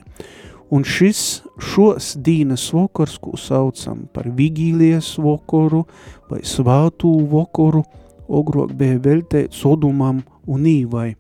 un 0.73 0.85
šis 0.85 1.43
šos 1.61 2.15
dīnas 2.21 2.65
vokars, 2.73 3.17
ko 3.21 3.35
saucam 3.37 4.05
par 4.13 4.29
vigīlijas 4.33 5.15
vokoru 5.21 5.83
vai 6.29 6.41
svātū 6.45 7.11
vokoru, 7.31 7.83
ogrok 8.27 8.73
bija 8.77 8.97
veltēts 9.01 9.61
odumam 9.69 10.23
un 10.49 10.65
īvai. 10.69 11.13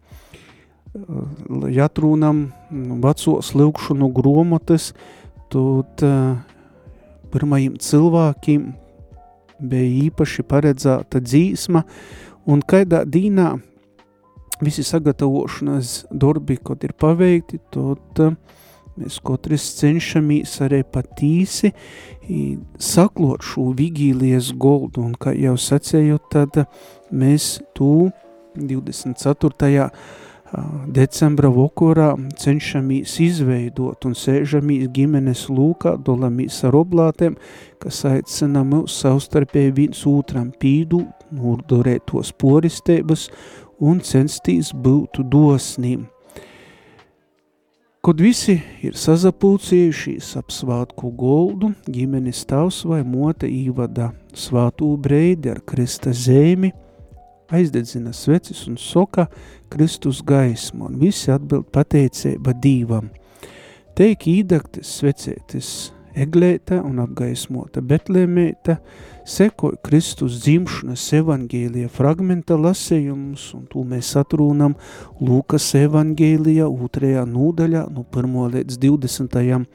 Ja 1.75 1.89
atrūnam 1.89 2.47
vecos 3.03 3.51
lūkšanu 3.57 4.09
gromotas, 4.15 4.93
tad 5.51 6.01
pirmajiem 7.33 7.75
cilvēkiem 7.83 8.69
bija 9.59 9.91
īpaši 10.07 10.45
paredzēta 10.47 11.19
dzīsma, 11.23 11.83
un 12.47 12.61
kaidā 12.63 13.03
dīnā 13.07 13.53
visi 14.63 14.85
sagatavošanas 14.87 16.05
darbi, 16.11 16.57
kad 16.63 16.83
ir 16.87 16.95
paveikti, 16.99 17.59
tad 17.75 18.23
mēs 18.99 19.19
katrs 19.25 19.65
cenšamies 19.79 20.57
arī 20.65 20.83
patīsi 20.87 21.73
saklot 22.81 23.45
šo 23.45 23.69
vigīlijas 23.77 24.53
goldu, 24.57 25.03
un 25.05 25.15
kā 25.19 25.35
jau 25.37 25.55
sacēju, 25.59 26.19
tad 26.31 26.63
mēs 27.11 27.57
tu 27.77 28.09
24 28.55 29.89
decembra 30.87 31.49
vokorā 31.51 32.13
cenšamies 32.39 33.17
izveidot 33.19 34.05
un 34.07 34.15
sēžamies 34.15 34.87
ģimenes 34.95 35.45
lūkā, 35.51 35.97
dolamies 36.05 36.61
ar 36.67 36.77
oblātēm, 36.79 37.35
kas 37.81 38.03
aicina 38.07 38.63
mūs 38.63 38.95
savstarpēji 39.01 39.75
viens 39.75 40.05
otram 40.07 40.51
pīdu, 40.61 41.03
nurdurēt 41.35 42.07
tos 42.11 42.31
poristēbas 42.39 43.29
un 43.83 43.99
censties 43.99 44.71
būt 44.71 45.19
dosnīm. 45.31 46.05
Kad 48.05 48.19
visi 48.21 48.59
ir 48.85 48.93
sazapulcījušies 49.01 50.27
ap 50.37 50.51
svātku 50.53 51.09
goldu, 51.17 51.71
ģimenes 51.89 52.43
tavs 52.45 52.83
vai 52.85 52.99
mote 53.01 53.49
īvada 53.49 54.11
svātū 54.37 54.91
breidi 55.01 55.49
ar 55.49 55.63
Krista 55.65 56.13
zēmi, 56.13 56.69
aizdedzina 57.49 58.13
svecis 58.13 58.67
un 58.69 58.77
soka 58.77 59.25
Kristus 59.73 60.21
gaismu, 60.21 60.91
un 60.91 60.99
visi 61.01 61.33
atbild 61.33 61.71
pateicēba 61.73 62.53
dīvam. 62.61 63.09
Teik 63.97 64.29
īdaktis 64.29 64.93
svecētis 64.99 65.73
eglēta 66.15 66.79
un 66.85 66.99
apgaismota 67.03 67.83
Betlēmēta, 67.85 68.77
sekoja 69.27 69.79
Kristus 69.85 70.39
dzimšanas 70.43 71.03
evangēlija 71.19 71.89
fragmenta 71.91 72.57
lasējumus, 72.59 73.49
un 73.57 73.65
to 73.71 73.83
mēs 73.87 74.13
atrūnam 74.19 74.77
Lūkas 75.21 75.67
evangēlija 75.81 76.69
otrajā 76.69 77.25
nūdaļā 77.29 77.85
no 77.91 78.05
1. 78.07 78.39
līdz 78.55 78.79
20. 78.85 79.65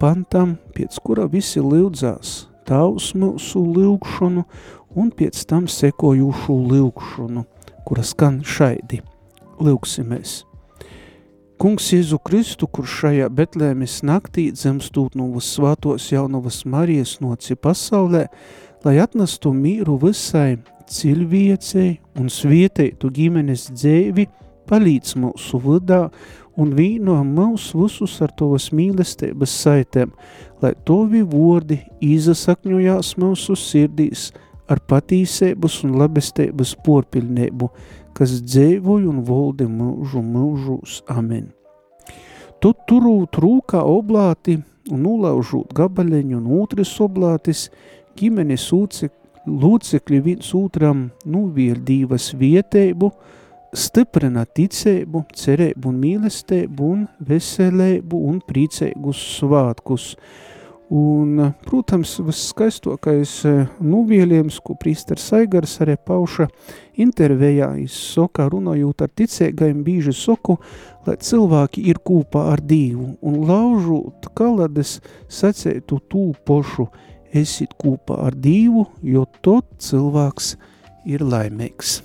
pantam, 0.00 0.56
pēc 0.76 1.02
kura 1.04 1.26
visi 1.30 1.62
lūdzās 1.62 2.42
Tavs 2.68 3.10
mūsu 3.18 3.58
lūgšanu 3.74 4.44
un 4.94 5.10
pēc 5.18 5.42
tam 5.50 5.66
sekojušu 5.66 6.60
lūgšanu, 6.70 7.44
kura 7.88 8.06
skan 8.06 8.40
šaidi. 8.46 9.02
Lūksimies! 9.62 10.51
Kungs 11.62 11.92
Jēzu 11.92 12.16
Kristu, 12.18 12.66
kurš 12.66 12.94
šajā 13.04 13.26
Betlēmes 13.38 14.00
naktī 14.02 14.48
dzemstūt 14.50 15.14
no 15.14 15.28
svātos 15.38 16.08
jaunavas 16.10 16.64
Marijas 16.66 17.20
noci 17.22 17.54
pasaulē, 17.54 18.24
lai 18.82 18.96
atnestu 18.98 19.52
mīru 19.54 19.94
visai 20.02 20.56
cilvēcei 20.90 22.00
un 22.18 22.26
svieteitu 22.34 23.12
ģimenes 23.14 23.68
dzēvi, 23.76 24.26
palīdz 24.66 25.14
mūsu 25.22 25.62
vidā 25.62 26.00
un 26.58 26.74
vīno 26.74 27.20
mūs 27.30 27.68
visus 27.78 28.18
ar 28.26 28.34
tovas 28.34 28.72
mīlestības 28.74 29.54
saitēm, 29.62 30.10
lai 30.66 30.74
tovi 30.82 31.22
vordi 31.22 31.78
izasakņojās 32.02 33.14
mūsu 33.22 33.54
sirdīs 33.54 34.32
ar 34.66 34.82
patīsēbas 34.90 35.84
un 35.86 35.94
labestēbas 36.02 36.74
porpilnēbu, 36.82 37.70
kas 38.16 38.36
dzēvoju 38.44 39.10
un 39.10 39.22
voldi 39.26 39.66
mūžu 39.68 40.22
mūžus. 40.24 41.00
Amen. 41.10 41.50
Tu 42.62 42.70
turūt 42.86 43.40
rūkā 43.42 43.80
oblāti 43.82 44.60
un 44.90 45.02
nulaužūt 45.06 45.72
gabaļeņu 45.76 46.38
un 46.38 46.48
otras 46.62 46.92
oblātis, 47.02 47.68
ģimenes 48.18 48.68
lūcekļi 48.72 50.20
viens 50.22 50.52
otram 50.54 51.08
nuviel 51.26 51.80
divas 51.82 52.30
vietēbu, 52.38 53.10
stiprina 53.72 54.44
ticēbu, 54.44 55.24
cerēbu 55.34 55.90
un 55.90 56.00
mīlestību 56.02 56.88
un 56.94 57.04
veselēbu 57.26 58.22
un 58.28 58.40
priecēgus 58.46 59.22
svātkus. 59.38 60.12
Un, 60.92 61.38
protams, 61.64 62.18
viskaistokais 62.20 63.30
eh, 63.48 63.62
nuvieļiens, 63.80 64.58
ko 64.60 64.74
prīsters 64.76 65.24
Saigars 65.30 65.78
arī 65.80 65.94
pauša 65.96 66.48
intervējā, 67.00 67.70
soka 67.88 68.48
runājot 68.52 69.06
ar 69.06 69.12
ticēgajiem 69.16 69.80
bīži 69.86 70.12
soku, 70.12 70.58
lai 71.06 71.16
cilvēki 71.16 71.86
ir 71.88 72.02
kūpā 72.04 72.44
ar 72.52 72.60
Dīvu 72.60 73.14
un 73.22 73.40
laužot 73.48 74.28
kalades 74.36 74.98
sacētu 75.32 76.02
tū 76.12 76.28
pošu, 76.44 76.90
esit 77.32 77.72
kūpā 77.80 78.20
ar 78.26 78.36
Dīvu, 78.36 78.86
jo 79.00 79.24
tot 79.40 79.70
cilvēks 79.80 80.56
ir 81.08 81.24
laimīgs. 81.24 82.02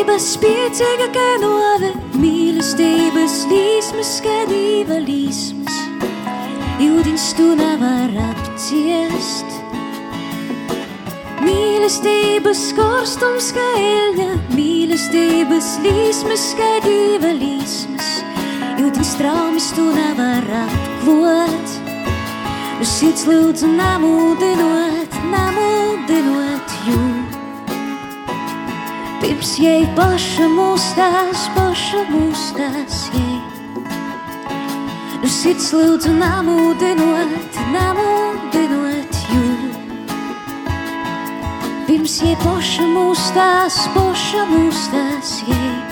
Mīlestības 0.00 0.26
spiecīga 0.32 1.06
kā 1.12 1.24
nove, 1.42 1.88
mīlestības 2.16 3.34
līsmas 3.50 4.12
kā 4.24 4.36
dīva 4.48 4.96
līsmas, 5.04 5.74
jūdins 6.80 7.26
tu 7.36 7.50
nevar 7.58 8.14
apciest. 8.30 9.52
Mīlestības 11.44 12.62
korstums 12.78 13.50
kā 13.52 13.66
eļņa, 13.76 14.28
mīlestības 14.56 15.68
līsmas 15.84 16.46
kā 16.56 16.70
dīva 16.86 17.34
līsmas, 17.36 18.08
jūdins 18.80 19.12
traumas 19.20 19.68
tu 19.76 19.84
nevar 19.98 20.48
apklot. 20.62 21.76
Uz 22.80 22.94
sirds 22.94 23.28
lūdzu 23.28 23.68
namūdinot, 23.76 25.20
namūdinot 25.34 26.80
jūs. 26.88 27.29
Pirms 29.20 29.50
jai 29.60 29.84
paša 29.96 30.46
mūstās, 30.48 31.42
paša 31.52 32.00
mūstās 32.08 33.00
jai. 33.12 33.36
Nu 35.20 35.28
sirds 35.28 35.68
lūdzu 35.76 36.14
namūdinot, 36.16 37.60
namūdinot 37.74 39.20
jū. 39.34 39.44
Pirms 41.84 42.16
jai 42.24 42.34
paša 42.40 42.88
mūstās, 42.96 43.80
paša 43.92 44.48
mūstās 44.54 45.38
jai. 45.52 45.89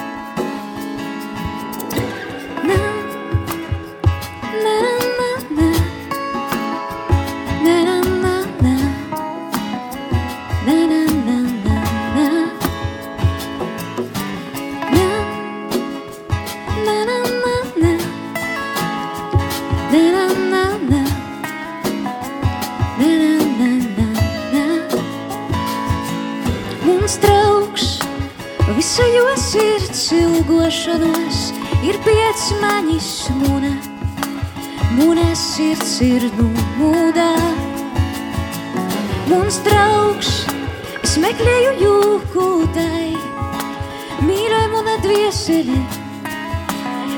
Dvieseli, 45.48 45.80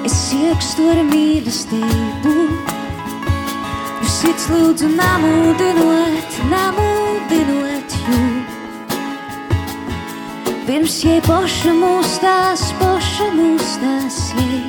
es 0.06 0.16
iekstu 0.34 0.86
ar 0.92 1.00
mīlestību. 1.10 2.34
Uz 4.00 4.12
sirds 4.20 4.46
lūdzu 4.50 4.90
namūdinot, 4.94 6.36
namūdinot 6.52 7.96
jū. 8.06 8.20
Pirms 10.68 11.00
jai 11.02 11.18
poša 11.26 11.74
mūstās, 11.74 12.68
poša 12.78 13.30
mūstās 13.34 14.20
jai 14.38 14.60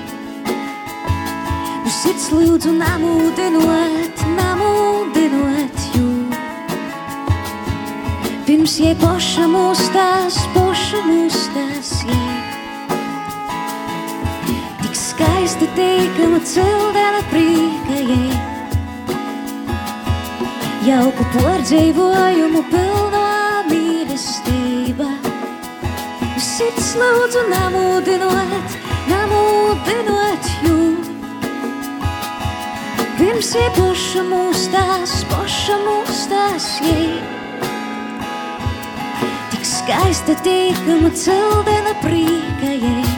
sirds 2.02 2.32
lūdzu 2.34 2.72
namūdinot, 2.80 4.22
namūdinot 4.40 5.84
jū. 5.94 6.08
Pirms 8.48 8.80
jai 8.82 8.96
poša 8.98 9.46
mūstās, 9.52 10.40
poša 10.56 11.04
mūstās 11.06 11.81
skaisti 15.72 15.76
teikama 15.76 16.40
cildena 16.44 17.22
prīka 17.32 17.98
jai. 18.10 18.32
Jauku 20.86 21.24
pordzēvojumu 21.36 22.64
pilnā 22.72 23.64
mīlestība. 23.70 25.08
Sirds 26.38 26.96
lūdzu 26.96 27.46
namūdinot, 27.50 28.76
namūdinot 29.10 30.52
jū. 30.66 30.96
Pirms 33.18 33.54
je 33.56 33.70
poša 33.78 34.24
mūstās, 34.26 35.24
poša 35.30 35.78
mūstās, 35.86 36.82
jē. 36.82 37.08
Tik 39.52 39.66
skaista 39.66 40.36
tīkama 40.44 41.12
cildena 41.14 41.94
prīka, 42.02 42.78
jē. 42.82 43.11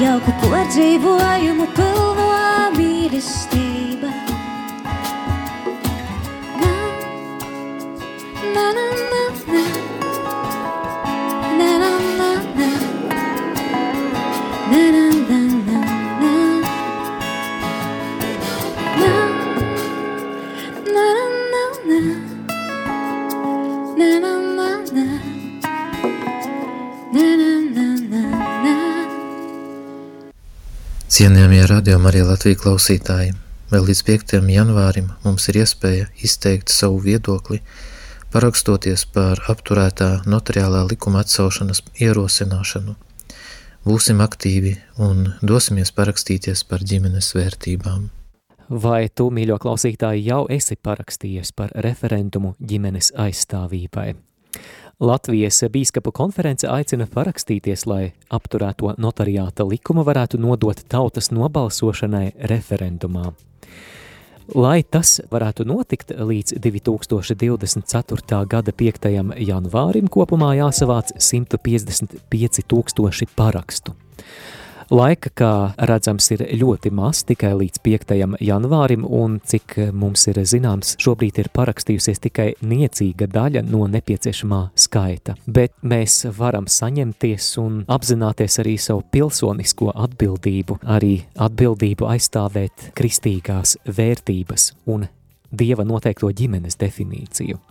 Jauku 0.00 0.32
podzīvojumu 0.40 1.66
pilno 1.76 2.39
Cienījamie 31.20 31.66
radījumi 31.68 32.06
arī 32.08 32.20
Latvijas 32.24 32.62
klausītāji, 32.62 33.34
vēl 33.68 33.82
līdz 33.90 33.98
5. 34.06 34.30
janvārim 34.54 35.10
mums 35.20 35.50
ir 35.52 35.58
iespēja 35.60 36.06
izteikt 36.24 36.72
savu 36.72 36.96
viedokli, 37.04 37.58
parakstoties 38.32 39.04
par 39.12 39.42
apturētā 39.52 40.08
notariālā 40.24 40.80
likuma 40.88 41.20
atsaušanas 41.20 41.82
ierosināšanu. 42.00 42.94
Būsim 43.84 44.24
aktīvi 44.24 44.72
un 44.96 45.34
dosimies 45.44 45.92
parakstīties 45.92 46.64
par 46.64 46.88
ģimenes 46.88 47.28
vērtībām. 47.36 48.08
Vai 48.70 49.10
tu, 49.12 49.28
mīļo 49.28 49.60
klausītāji, 49.60 50.24
jau 50.24 50.46
esi 50.48 50.80
parakstījies 50.80 51.52
par 51.52 51.76
referendumu 51.84 52.54
ģimenes 52.64 53.12
aizstāvībai? 53.28 54.14
Latvijas 55.00 55.62
bīskapu 55.72 56.12
konference 56.12 56.68
aicina 56.68 57.06
parakstīties, 57.08 57.86
lai 57.88 58.10
apturēto 58.28 58.90
notariāta 59.00 59.64
likumu 59.64 60.04
varētu 60.04 60.36
nodot 60.36 60.82
tautas 60.92 61.30
nobalsošanai 61.32 62.34
referendumā. 62.52 63.30
Lai 64.52 64.82
tas 64.82 65.14
varētu 65.32 65.64
notikt 65.64 66.12
līdz 66.12 66.58
2024. 66.60 68.44
gada 68.44 68.76
5. 68.76 69.08
janvārim, 69.40 70.10
kopumā 70.12 70.52
jāsavāc 70.58 71.14
155 71.16 72.66
tūkstoši 72.68 73.30
parakstu. 73.40 73.96
Laika, 74.90 75.30
kā 75.30 75.50
redzams, 75.86 76.26
ir 76.34 76.40
ļoti 76.58 76.90
maz, 76.90 77.20
tikai 77.22 77.52
līdz 77.54 77.78
5. 77.84 78.14
janvārim, 78.42 79.04
un 79.06 79.36
cik 79.38 79.76
mums 79.94 80.26
ir 80.32 80.40
zināms, 80.42 80.96
šobrīd 80.98 81.38
ir 81.38 81.50
parakstījusies 81.54 82.18
tikai 82.24 82.48
niecīga 82.66 83.28
daļa 83.30 83.62
no 83.68 83.84
nepieciešamā 83.86 84.60
skaita. 84.74 85.36
Bet 85.46 85.76
mēs 85.86 86.24
varam 86.34 86.66
saņemties 86.66 87.52
un 87.62 87.78
apzināties 87.86 88.58
arī 88.64 88.74
savu 88.82 89.06
pilsonisko 89.14 89.94
atbildību, 89.94 90.80
arī 90.82 91.14
atbildību 91.38 92.10
aizstāvēt 92.10 92.90
kristīgās 92.98 93.78
vērtības 93.86 94.72
un 94.90 95.06
dieva 95.54 95.86
noteikto 95.86 96.34
ģimenes 96.34 96.82
definīciju. 96.82 97.62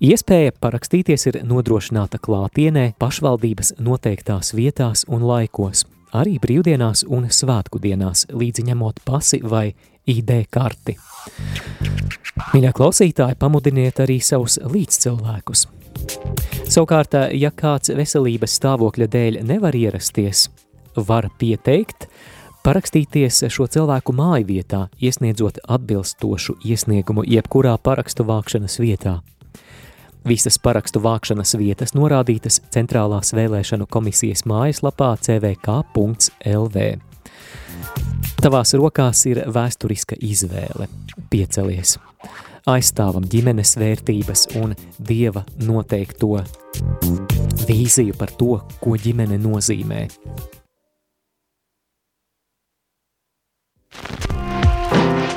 Iespēja 0.00 0.54
parakstīties 0.62 1.26
ir 1.26 1.42
nodrošināta 1.42 2.22
klātienē 2.22 2.92
pašvaldības 3.02 3.80
noteiktās 3.82 4.54
vietās 4.54 5.02
un 5.10 5.26
laikos, 5.26 5.88
arī 6.16 6.38
brīvdienās 6.42 7.04
un 7.08 7.28
svētku 7.30 7.80
dienās, 7.82 8.26
līdzi 8.32 8.66
ņemot 8.70 9.02
pasi 9.04 9.40
vai 9.42 9.70
ID 10.10 10.32
karti. 10.50 10.96
Mīļā 12.54 12.72
klausītāji, 12.74 13.38
pamudiniet 13.38 14.00
arī 14.02 14.18
savus 14.24 14.58
līdzcilvēkus. 14.64 15.66
Savukārt, 16.70 17.16
ja 17.36 17.50
kāds 17.50 17.92
veselības 17.94 18.54
stāvokļa 18.60 19.08
dēļ 19.10 19.40
nevar 19.46 19.76
ierasties, 19.76 20.48
var 20.96 21.28
pieteikt, 21.38 22.06
parakstīties 22.64 23.42
šo 23.52 23.66
cilvēku 23.70 24.14
māju 24.16 24.48
vietā, 24.48 24.86
iesniedzot 25.02 25.60
atbilstošu 25.68 26.58
iesniegumu 26.64 27.26
jebkurā 27.26 27.76
parakstu 27.82 28.26
vākšanas 28.28 28.80
vietā. 28.82 29.20
Visas 30.24 30.58
parakstu 30.60 31.00
vākšanas 31.00 31.54
vietas 31.56 31.94
norādītas 31.96 32.60
Centrālās 32.74 33.32
vēlēšanu 33.36 33.86
komisijas 33.90 34.44
mājaslapā 34.48 35.14
cvk.lv. 35.24 36.84
Tavās 38.40 38.74
rokās 38.76 39.24
ir 39.30 39.42
vēsturiska 39.52 40.18
izvēle. 40.20 40.88
Piecelies! 41.32 41.96
Aizstāvam 42.68 43.24
ģimenes 43.24 43.72
vērtības 43.80 44.46
un 44.60 44.74
dieva 44.98 45.46
noteikto 45.64 46.42
vīziju 47.64 48.16
par 48.20 48.36
to, 48.36 48.58
ko 48.80 48.96
ģimene 49.00 49.40
nozīmē. 49.40 50.04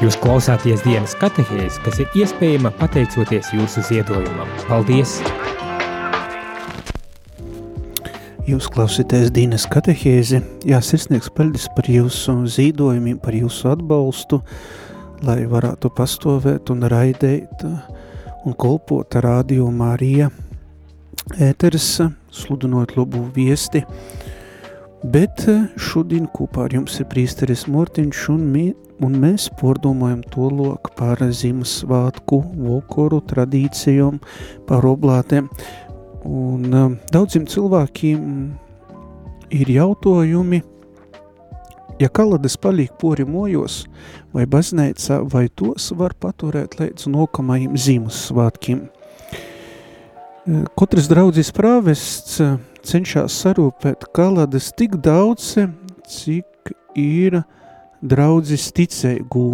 Jūs 0.03 0.17
klausāties 0.19 0.81
dienas 0.83 1.13
katehēzi, 1.15 1.79
kas 1.85 2.01
ir 2.03 2.15
iespējama 2.19 2.73
pateicoties 2.75 3.53
jūsu 3.55 3.79
ziedojumam. 3.87 4.49
Paldies! 4.67 5.13
Jūs 8.43 8.67
klausīties 8.73 9.31
Dīnes 9.31 9.63
katehēzi. 9.71 10.41
Jā, 10.67 10.81
sirsnieks 10.83 11.31
paldies 11.31 11.69
par 11.77 11.87
jūsu 11.87 12.35
zīdojumiem, 12.51 13.21
par 13.23 13.37
jūsu 13.37 13.71
atbalstu, 13.71 14.41
lai 15.23 15.45
varētu 15.47 15.93
pastāvēt 15.95 16.73
un 16.75 16.83
raidēt 16.91 17.63
un 17.63 18.59
kolpot 18.59 19.15
radio 19.23 19.71
Marija 19.71 20.27
ēteris, 21.39 21.93
sludinot 22.27 22.97
labu 22.99 23.23
viesti. 23.31 23.85
Bet 25.15 25.47
šodien 25.79 26.27
kopā 26.35 26.67
ar 26.67 26.75
jums 26.75 26.99
ir 26.99 27.07
prīsteris 27.07 27.69
Mortiņš 27.71 28.27
un, 28.35 28.49
un 29.03 29.15
mēs 29.19 29.49
pordomājam 29.59 30.21
to 30.33 30.49
loku 30.49 30.93
par 30.97 31.19
Ziemassvētku, 31.19 32.39
vokoru 32.67 33.21
tradīcijām, 33.29 34.19
par 34.67 34.85
oblātēm. 34.87 35.49
Un 36.23 36.69
um, 36.71 36.97
daudziem 37.11 37.47
cilvēkiem 37.49 38.21
ir 39.53 39.69
jautājumi, 39.75 40.61
ja 41.99 42.09
kalades 42.09 42.55
paliek 42.57 42.93
pori 42.99 43.25
mojos 43.27 43.83
vai 44.33 44.47
baznīcā, 44.49 45.21
vai 45.29 45.47
tos 45.51 45.91
var 45.97 46.15
paturēt 46.19 46.79
līdz 46.79 47.09
nokamajiem 47.11 47.77
Ziemassvētkiem. 47.77 48.85
Katrs 50.75 51.05
draudzis 51.07 51.53
prāvests 51.55 52.41
cenšas 52.83 53.35
sarūpēt 53.43 54.09
kalades 54.15 54.73
tik 54.75 54.97
daudz, 55.03 55.53
cik 56.09 56.73
ir 56.99 57.43
draudzis 58.03 58.67
ticēgu 58.75 59.47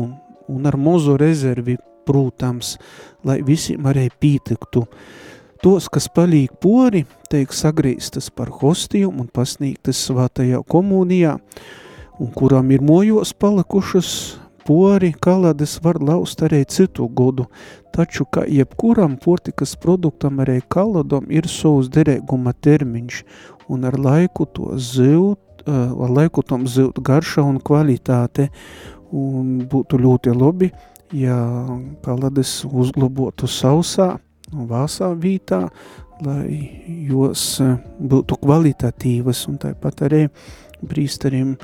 un 0.50 0.66
ar 0.66 0.78
mozu 0.78 1.16
rezervi, 1.22 1.78
protams, 2.10 2.78
lai 3.24 3.40
visiem 3.46 3.86
arī 3.90 4.08
pītiktu. 4.10 4.86
Tos, 5.62 5.90
kas 5.92 6.08
palīk 6.16 6.56
pori, 6.64 7.04
teik 7.30 7.54
sagrīstas 7.54 8.32
par 8.34 8.50
hostiju 8.62 9.12
un 9.12 9.28
pasnīgtas 9.28 10.00
svātajā 10.08 10.64
komunijā, 10.72 11.36
un 12.20 12.32
kurām 12.34 12.72
ir 12.72 12.82
mojos 12.82 13.34
palikušas 13.36 14.14
pori, 14.66 15.12
kalades 15.20 15.78
var 15.84 16.00
laust 16.02 16.42
arī 16.48 16.64
citu 16.70 17.10
godu, 17.12 17.50
taču, 17.94 18.26
kā 18.26 18.46
jebkuram 18.48 19.18
portikas 19.22 19.76
produktam 19.76 20.40
arī 20.44 20.62
kaladom 20.72 21.28
ir 21.30 21.50
savs 21.52 21.92
derēguma 21.92 22.56
termiņš, 22.56 23.22
un 23.70 23.86
ar 23.90 24.00
laiku 24.00 24.48
to 24.48 24.72
zilt, 24.78 25.42
ar 25.68 26.14
laiku 26.16 26.44
tom 26.46 26.68
zilt 26.68 27.02
garša 27.04 27.44
un 27.44 27.60
kvalitāte, 27.60 28.50
un 29.12 29.60
būtu 29.70 30.00
ļoti 30.00 30.34
labi, 30.38 30.72
ja 31.16 31.38
kalades 32.06 32.62
uzglobotu 32.66 33.50
sausā, 33.50 34.18
vāsā 34.52 35.12
vītā, 35.18 35.68
lai 36.26 36.50
jos 37.08 37.60
e, 37.64 37.70
būtu 38.00 38.40
kvalitatīvas 38.42 39.46
un 39.50 39.60
tāpat 39.62 40.04
arī 40.10 40.26
brīsterim 40.84 41.56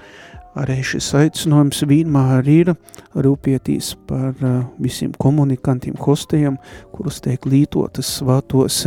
arī 0.55 0.77
šis 0.85 1.09
aicinājums 1.19 1.83
vienmēr 1.89 2.47
ir 2.51 2.71
rūpietīs 3.19 3.93
par 4.07 4.31
e, 4.39 4.53
visiem 4.79 5.11
komunikantiem, 5.19 5.97
hostejiem, 5.99 6.59
kurus 6.95 7.19
tiek 7.25 7.45
lītotas 7.49 8.17
svātos 8.21 8.85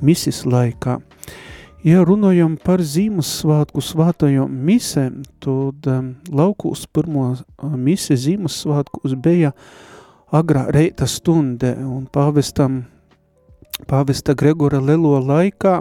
misis 0.00 0.46
laikā. 0.48 0.98
Ja 1.80 2.02
runājam 2.04 2.58
par 2.60 2.82
Ziemassvētku 2.84 3.80
svātajām 3.80 4.52
misēm, 4.66 5.22
tad 5.40 5.86
um, 5.88 6.10
laukūs 6.28 6.82
pirmo 6.92 7.30
mise 7.80 8.18
Ziemassvētkos 8.20 9.14
bija 9.16 9.54
agrā 10.28 10.66
reita 10.76 11.06
stunde 11.08 11.70
un 11.80 12.02
pāvestam 12.04 12.82
pāvesta 13.88 14.34
Gregora 14.36 14.76
Lelo 14.84 15.14
laikā 15.24 15.78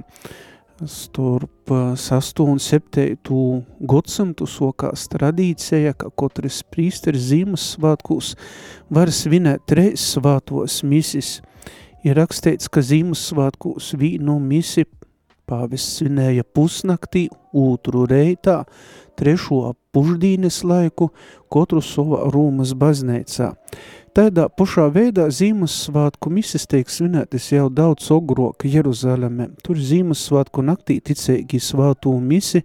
starp 0.88 1.74
6 2.00 2.46
un 2.46 2.64
7 2.64 3.18
gadsimtu 3.92 4.48
sokās 4.48 5.04
tradīcija, 5.12 5.98
ka 6.00 6.14
katrs 6.16 6.62
prīsteris 6.72 7.28
Ziemassvētkos 7.34 8.38
var 8.88 9.12
svinēt 9.12 9.68
treis 9.68 10.08
svātos 10.16 10.80
misis. 10.80 11.42
Ir 12.08 12.16
rakstīts, 12.16 12.72
ka 12.72 12.80
Ziemassvētkos 12.80 13.92
vīnu 14.00 14.40
misi 14.40 14.88
pāvests 15.50 16.00
svinēja 16.00 16.46
pusnaktī, 16.46 17.28
otru 17.52 18.06
reitā, 18.10 18.62
trešo 19.20 19.74
pušdīnes 19.94 20.62
laiku, 20.70 21.10
katru 21.52 21.82
savā 21.84 22.28
Rūmas 22.30 22.76
baznīcā. 22.78 23.54
Tādā 24.16 24.48
pašā 24.50 24.88
veidā 24.94 25.28
Ziemassvētku 25.34 26.32
mises 26.34 26.66
tiek 26.70 26.90
svinētas 26.90 27.52
jau 27.54 27.68
daudz 27.70 28.10
ogroka 28.14 28.70
Jeruzaleme. 28.70 29.52
Tur 29.64 29.78
Ziemassvētku 29.78 30.66
naktī 30.66 30.98
ticēgi 31.06 31.62
svātū 31.62 32.16
misi 32.22 32.64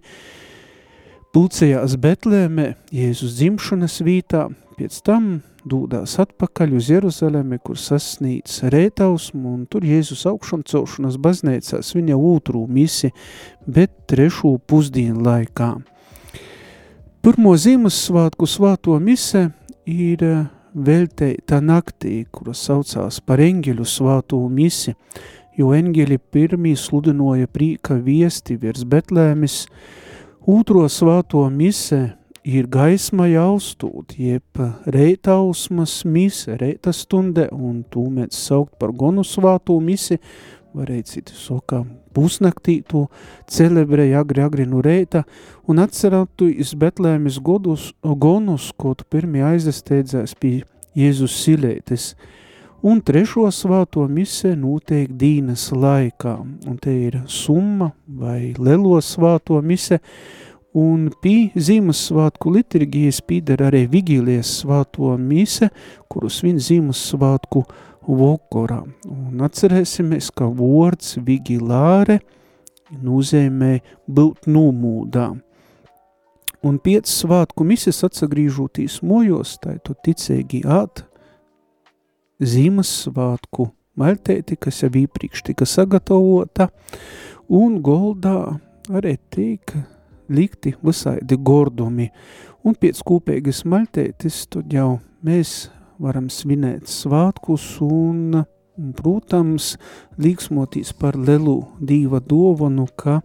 pulcējās 1.35 1.97
Betlēmē, 2.01 2.71
Jēzus 2.95 3.37
dzimšanas 3.37 3.99
vītā, 4.07 4.47
pēc 4.79 5.01
tam 5.05 5.35
dūdās 5.65 6.15
atpakaļ 6.21 6.75
uz 6.77 6.89
Jeruzalemi, 6.93 7.59
kur 7.63 7.79
sasnīca 7.79 8.69
rētausmu, 8.73 9.53
un 9.57 9.65
tur 9.69 9.85
Jēzus 9.85 10.25
augšam 10.29 10.63
celšanas 10.67 11.17
baznīcās 11.21 11.93
viņa 11.97 12.17
otru 12.17 12.65
misi, 12.69 13.11
bet 13.65 13.93
trešo 14.09 14.55
pusdienu 14.67 15.25
laikā. 15.25 15.73
Pirmo 17.25 17.55
Ziemassvētku 17.57 18.45
svāto 18.45 18.99
mise 19.01 19.47
ir 19.89 20.21
velteita 20.75 21.61
naktī, 21.63 22.25
kura 22.29 22.53
saucās 22.53 23.17
par 23.25 23.41
eņģeļu 23.41 23.87
svāto 23.89 24.41
misi, 24.51 24.93
jo 25.57 25.71
eņģeļi 25.73 26.19
pirmī 26.35 26.75
sludinoja 26.77 27.49
prīka 27.49 27.97
viesti 27.97 28.59
virs 28.61 28.85
Betlēmis, 28.85 29.63
otro 30.45 30.85
svāto 30.91 31.47
mise 31.49 32.11
ir 32.45 32.67
gaisma 32.69 33.25
jaustūt, 33.29 34.15
jeb 34.21 34.61
reitausmas 34.93 36.03
mise, 36.05 36.53
reita 36.61 36.93
stunde, 36.93 37.47
un 37.51 37.81
tū 37.89 38.05
mēs 38.13 38.37
saukt 38.47 38.77
par 38.79 38.93
gonu 38.93 39.25
svātū 39.25 39.79
misi, 39.81 40.19
varēja 40.75 41.07
citi 41.09 41.35
sokā 41.39 41.81
pusnaktī 42.15 42.79
to 42.87 43.05
celebrēja 43.51 44.21
agri 44.21 44.43
agri 44.45 44.67
no 44.69 44.83
reita, 44.83 45.23
un 45.67 45.81
atcerētu 45.83 46.47
iz 46.61 46.75
Betlēmis 46.77 47.41
godus, 47.43 47.91
gonus, 48.03 48.71
ko 48.77 48.93
tu 48.95 49.07
pirmie 49.09 49.43
aizesteidzēs 49.49 50.37
pie 50.39 50.55
Jēzus 50.95 51.35
silētes, 51.41 52.13
un 52.85 53.01
trešo 53.01 53.49
svāto 53.51 54.05
mise 54.07 54.53
notiek 54.55 55.09
dīnas 55.09 55.71
laikā, 55.73 56.37
un 56.69 56.77
te 56.79 56.93
ir 57.07 57.23
summa 57.27 57.89
vai 58.05 58.53
lelo 58.59 58.99
svāto 59.01 59.57
mise, 59.65 59.99
un 60.75 61.07
pie 61.23 61.53
Ziemassvētku 61.55 62.51
liturgijas 62.51 63.21
pīder 63.23 63.63
arī 63.69 63.85
Vigīlijas 63.91 64.51
svāto 64.59 65.13
mise, 65.19 65.69
kuru 66.11 66.29
svin 66.29 66.59
Ziemassvētku 66.59 67.63
vokorā. 68.05 68.81
Un 69.07 69.45
atcerēsimies, 69.45 70.29
ka 70.35 70.49
vārds 70.51 71.15
Vigilāre 71.23 72.19
nozīmē 72.91 73.79
būt 74.07 74.49
numūdā. 74.51 75.31
Un 76.65 76.77
piec 76.81 77.07
svātku 77.07 77.65
mises 77.67 78.01
atsagrīžotīs 78.03 78.99
mojos, 79.05 79.55
tai 79.61 79.77
tu 79.85 79.95
ticēgi 79.95 80.63
āt 80.67 81.05
Ziemassvētku 82.43 83.69
maļtēti, 83.95 84.59
kas 84.59 84.83
jau 84.83 84.91
īpriekš 84.91 85.45
tika 85.51 85.67
sagatavota, 85.69 86.67
un 87.47 87.79
goldā 87.85 88.57
arī 88.91 89.15
tika 89.31 89.85
likti 90.29 90.75
visaidi 90.85 91.37
gordumi, 91.37 92.09
un 92.65 92.75
pēc 92.79 93.01
kopīgas 93.05 93.63
maļtētis 93.69 94.45
tad 94.53 94.73
jau 94.73 94.99
mēs 95.25 95.69
varam 96.01 96.29
svinēt 96.29 96.89
svātkus 96.91 97.65
un, 97.83 98.43
protams, 98.97 99.75
līksmotīs 100.19 100.93
par 100.99 101.17
lelu 101.19 101.61
dīva 101.79 102.21
dovanu, 102.23 102.87
ka 102.95 103.21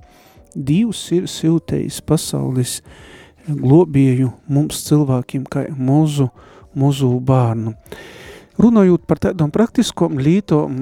Dievs 0.50 1.04
ir 1.14 1.28
siltējis 1.30 2.00
pasaules 2.02 2.80
globieju 3.46 4.32
mums 4.50 4.80
cilvēkiem 4.88 5.44
kā 5.46 5.68
mozu, 5.78 6.26
mozu 6.74 7.12
bārnu. 7.22 7.76
Runājot 8.60 9.06
par 9.06 9.20
tādām 9.22 9.52
praktiskom 9.54 10.18
lītom, 10.20 10.74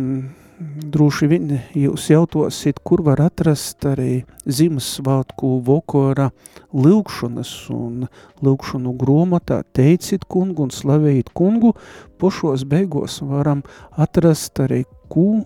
droši 0.58 1.28
vien 1.30 1.50
jūs 1.76 2.08
jautosit, 2.10 2.80
kur 2.82 3.02
var 3.06 3.20
atrast 3.22 3.84
arī 3.86 4.24
Ziemassvētku 4.46 5.58
vokora 5.66 6.30
lūkšanas 6.74 7.52
un 7.74 8.08
lūkšanu 8.44 8.94
grāmatā 8.98 9.60
teicit 9.76 10.26
kungu 10.30 10.66
un 10.66 10.74
slavējiet 10.74 11.30
kungu, 11.36 11.74
pošos 12.18 12.66
beigos 12.68 13.20
varam 13.22 13.62
atrast 13.96 14.58
arī, 14.64 14.84
ko 15.08 15.44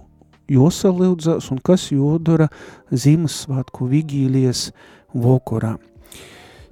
josalūdzās 0.53 1.51
un 1.53 1.61
kas 1.65 1.91
jodara 1.93 2.49
Ziemassvētku 2.91 3.89
vigīlijas 3.93 4.71
vokorā. 5.13 5.77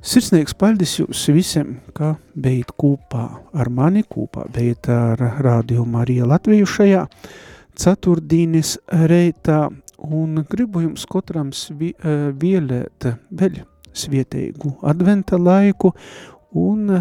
Sirsnieks 0.01 0.55
paldies 0.57 0.95
jums 0.97 1.27
visiem, 1.29 1.75
ka 1.93 2.15
bijat 2.33 2.73
kopā 2.81 3.27
ar 3.53 3.69
mani, 3.69 4.01
kopā 4.09 4.47
bijat 4.49 4.89
ar 4.89 5.21
Radio 5.45 5.85
Marija 5.85 6.25
Latviju 6.25 6.65
šajā 6.65 7.05
ceturtdienas 7.81 8.77
reitā, 9.09 9.69
un 10.01 10.45
gribu 10.51 10.85
jums 10.85 11.07
katram 11.09 11.51
vielēt 12.41 13.09
vēl 13.31 13.63
svietēgu 13.97 14.77
adventa 14.87 15.39
laiku 15.41 15.93
un 16.57 16.93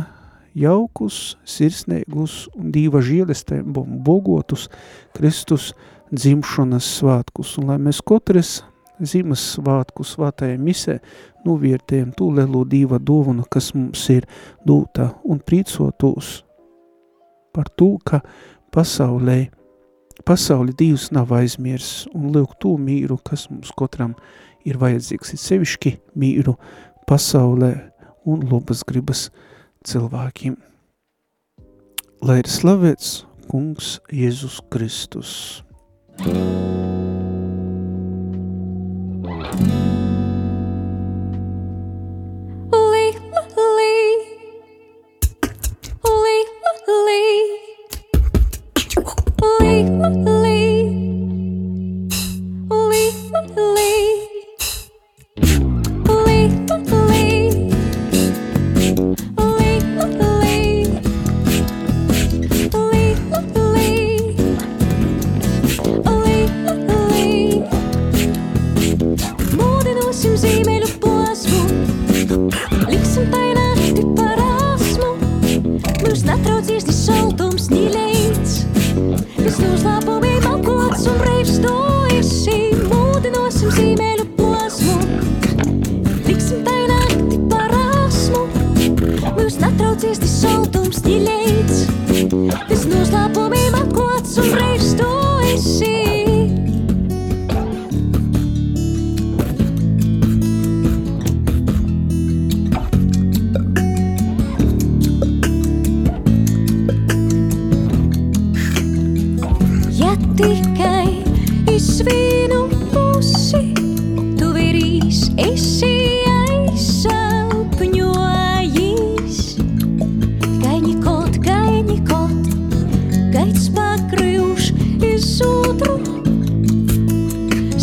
jaukus, 0.58 1.38
sirsnēgus 1.48 2.48
un 2.58 2.72
dīva 2.74 3.02
žielestēm 3.06 3.70
bogotus 4.06 4.68
Kristus 5.16 5.74
dzimšanas 6.10 6.88
svātkus, 7.00 7.54
un 7.62 7.70
lai 7.70 7.78
mēs 7.82 8.02
katrs 8.02 8.60
zīmes 9.00 9.44
svātku 9.56 10.04
svātajai 10.04 10.58
misē 10.60 10.98
novērtējam 11.46 12.12
tū 12.18 12.32
lelo 12.36 12.66
dīva 12.68 13.00
dovanu, 13.00 13.46
kas 13.52 13.72
mums 13.76 14.02
ir 14.12 14.28
dūta 14.68 15.14
un 15.24 15.40
prīcotos 15.40 16.40
par 17.56 17.70
to, 17.78 17.96
ka 18.04 18.22
pasaulē 18.74 19.48
pasauli 20.26 20.74
Dievs 20.78 21.10
nav 21.16 21.34
aizmirs 21.36 22.08
un 22.14 22.30
lūk 22.36 22.58
to 22.62 22.76
mīru, 22.82 23.20
kas 23.24 23.48
mums 23.52 23.72
katram 23.78 24.16
ir 24.68 24.80
vajadzīgs, 24.82 25.34
ir 25.34 25.44
sevišķi 25.46 25.96
mīru 26.20 26.56
pasaulē 27.10 27.74
un 28.30 28.46
labas 28.52 28.84
gribas 28.88 29.28
cilvēkiem. 29.88 30.58
Lai 32.26 32.42
ir 32.44 32.52
slavēts 32.52 33.24
kungs 33.50 33.98
Jēzus 34.12 34.60
Kristus. 34.70 35.34
Li, 36.28 36.99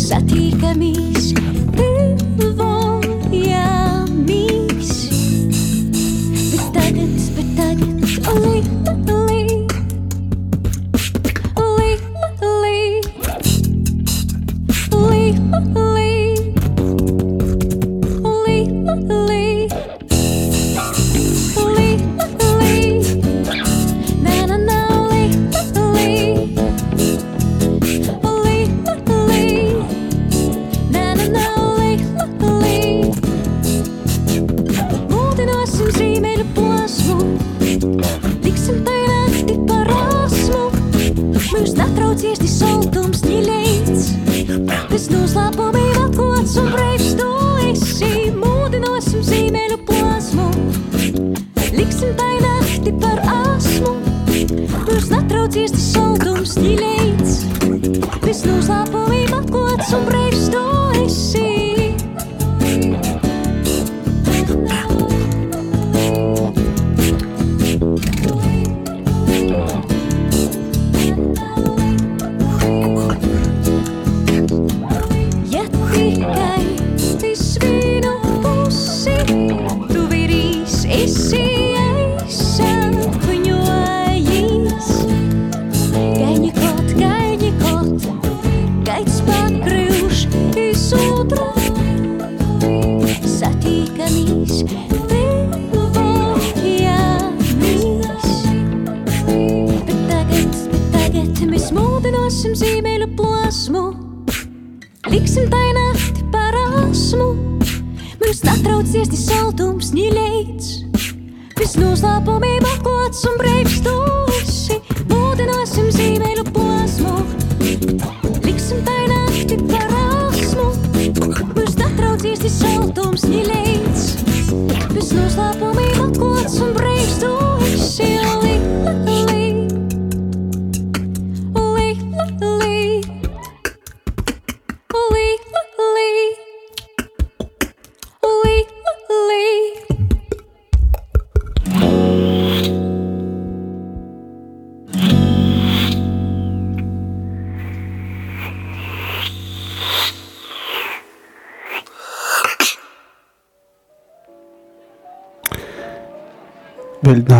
Sati 0.07 0.55
míš 0.75 1.33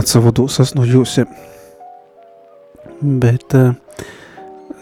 Vēl 0.08 0.22
nāca 0.22 0.24
vadūsas 0.24 0.70
no 0.72 0.86
jūsiem. 0.88 1.28
Bet 3.20 3.52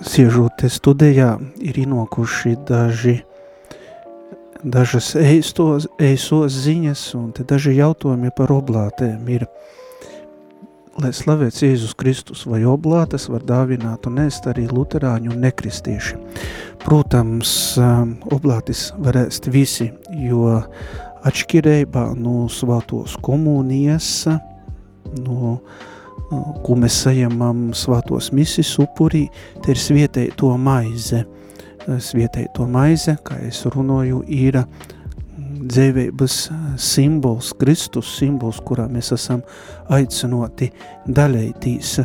siežot 0.05 0.61
studijā 0.69 1.39
ir 1.65 1.79
inokuši 1.81 2.53
daži, 2.67 3.15
dažas 4.61 5.15
eistos, 5.17 5.89
eisos 5.97 6.53
ziņas 6.67 7.15
un 7.17 7.33
te 7.33 7.41
daži 7.41 7.73
jautājumi 7.79 8.29
par 8.37 8.53
oblātēm 8.53 9.25
ir, 9.33 9.47
lai 11.01 11.09
slavēts 11.09 11.65
Jēzus 11.65 11.97
Kristus 11.97 12.45
vai 12.45 12.61
oblātas 12.61 13.25
var 13.25 13.41
dāvināt 13.41 14.05
un 14.05 14.21
ēst 14.27 14.45
arī 14.45 14.69
luterāņu 14.69 15.33
un 15.33 15.41
nekristieši. 15.41 16.21
Protams, 16.85 17.79
oblātis 18.29 18.91
var 19.01 19.25
ēst 19.25 19.49
visi, 19.49 19.89
jo 20.21 20.61
atšķirībā 21.25 22.11
no 22.13 22.43
svētos 22.45 23.17
komunijas, 23.25 24.27
no 25.25 25.59
ko 26.65 26.75
mēs 26.79 26.97
saņemam 27.05 27.69
svētos 27.77 28.31
misis 28.33 28.71
upurī, 28.81 29.27
te 29.61 29.75
ir 29.75 29.81
svietēji 29.81 30.33
to 30.39 30.51
maize. 30.57 31.23
Svietēji 31.85 32.49
to 32.55 32.65
maize, 32.65 33.13
kā 33.25 33.37
es 33.45 33.61
runāju, 33.69 34.23
ir 34.25 34.57
dzīvības 35.65 36.37
simbols, 36.81 37.51
Kristus 37.59 38.09
simbols, 38.17 38.57
kurā 38.65 38.87
mēs 38.89 39.11
esam 39.13 39.43
aicinoti 39.93 40.71
daļētīs. 41.05 41.99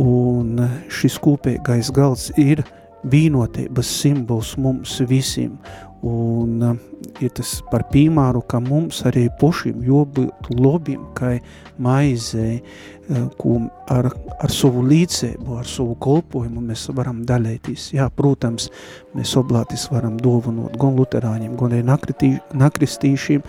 Un 0.00 0.56
šis 0.88 1.18
kopīgais 1.20 1.90
galds 1.92 2.30
ir 2.40 2.62
vīnotības 3.10 3.92
simbols 4.00 4.54
mums 4.60 4.98
visiem. 5.08 5.58
Un 6.02 6.62
uh, 6.64 6.76
ir 7.20 7.32
tas 7.36 7.58
par 7.68 7.84
piemēru, 7.92 8.40
ka 8.48 8.56
mums 8.64 9.02
arī 9.08 9.26
pošiem 9.40 9.82
jābūt 9.84 10.48
lobiem, 10.56 11.02
kā 11.16 11.34
maizei, 11.76 12.62
uh, 13.10 13.26
ko 13.36 13.58
ar, 13.92 14.08
ar 14.40 14.54
savu 14.54 14.80
līdzēbu, 14.88 15.58
ar 15.60 15.68
savu 15.68 15.98
kolpojumu 16.00 16.62
mēs 16.70 16.86
varam 16.96 17.20
daļēties. 17.28 17.90
Jā, 17.98 18.08
protams, 18.16 18.70
mēs 19.12 19.34
oblātis 19.36 19.90
varam 19.92 20.16
dovanot 20.16 20.78
gan 20.80 20.96
luterāņiem, 20.96 21.58
gan 21.60 21.76
arī 21.76 21.84
nakristīšiem, 22.64 23.44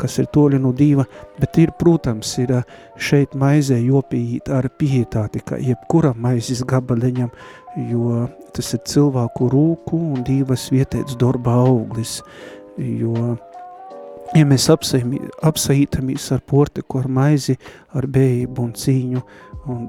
kas 0.00 0.18
ir 0.22 0.30
toļi 0.32 0.62
no 0.64 0.72
dīva, 0.76 1.04
bet 1.36 1.60
ir, 1.60 1.74
protams, 1.76 2.32
ir 2.40 2.56
uh, 2.62 2.78
šeit 3.00 3.36
maizē 3.36 3.76
jopījīt 3.80 4.48
ar 4.52 4.68
pietāti, 4.80 5.44
ka 5.44 5.60
jebkura 5.60 6.14
maizes 6.16 6.64
gabaleņam, 6.68 7.28
jo 7.76 8.26
tas 8.54 8.72
ir 8.74 8.82
cilvēku 8.88 9.50
rūku 9.52 9.98
un 10.14 10.24
divas 10.26 10.68
vietētas 10.72 11.18
darba 11.20 11.54
auglis, 11.62 12.18
jo, 12.78 13.36
ja 14.34 14.46
mēs 14.48 14.66
apsaītamies 14.70 16.30
ar 16.34 16.42
portiku, 16.50 17.00
ar 17.02 17.08
maizi, 17.20 17.56
ar 17.94 18.08
bējību 18.10 18.66
un 18.66 18.72
cīņu, 18.74 19.22
un 19.70 19.86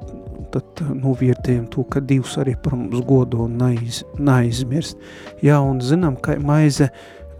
tad 0.54 0.84
novērtējam 0.94 1.66
to, 1.74 1.86
ka 1.90 2.04
divs 2.04 2.38
arī 2.42 2.58
par 2.62 2.76
mums 2.78 3.02
godo 3.08 3.46
un 3.48 3.58
naiz, 3.62 4.04
naizmirst. 4.20 5.00
Jā, 5.42 5.62
un 5.64 5.82
zinām, 5.82 6.20
ka 6.22 6.36
maize, 6.44 6.92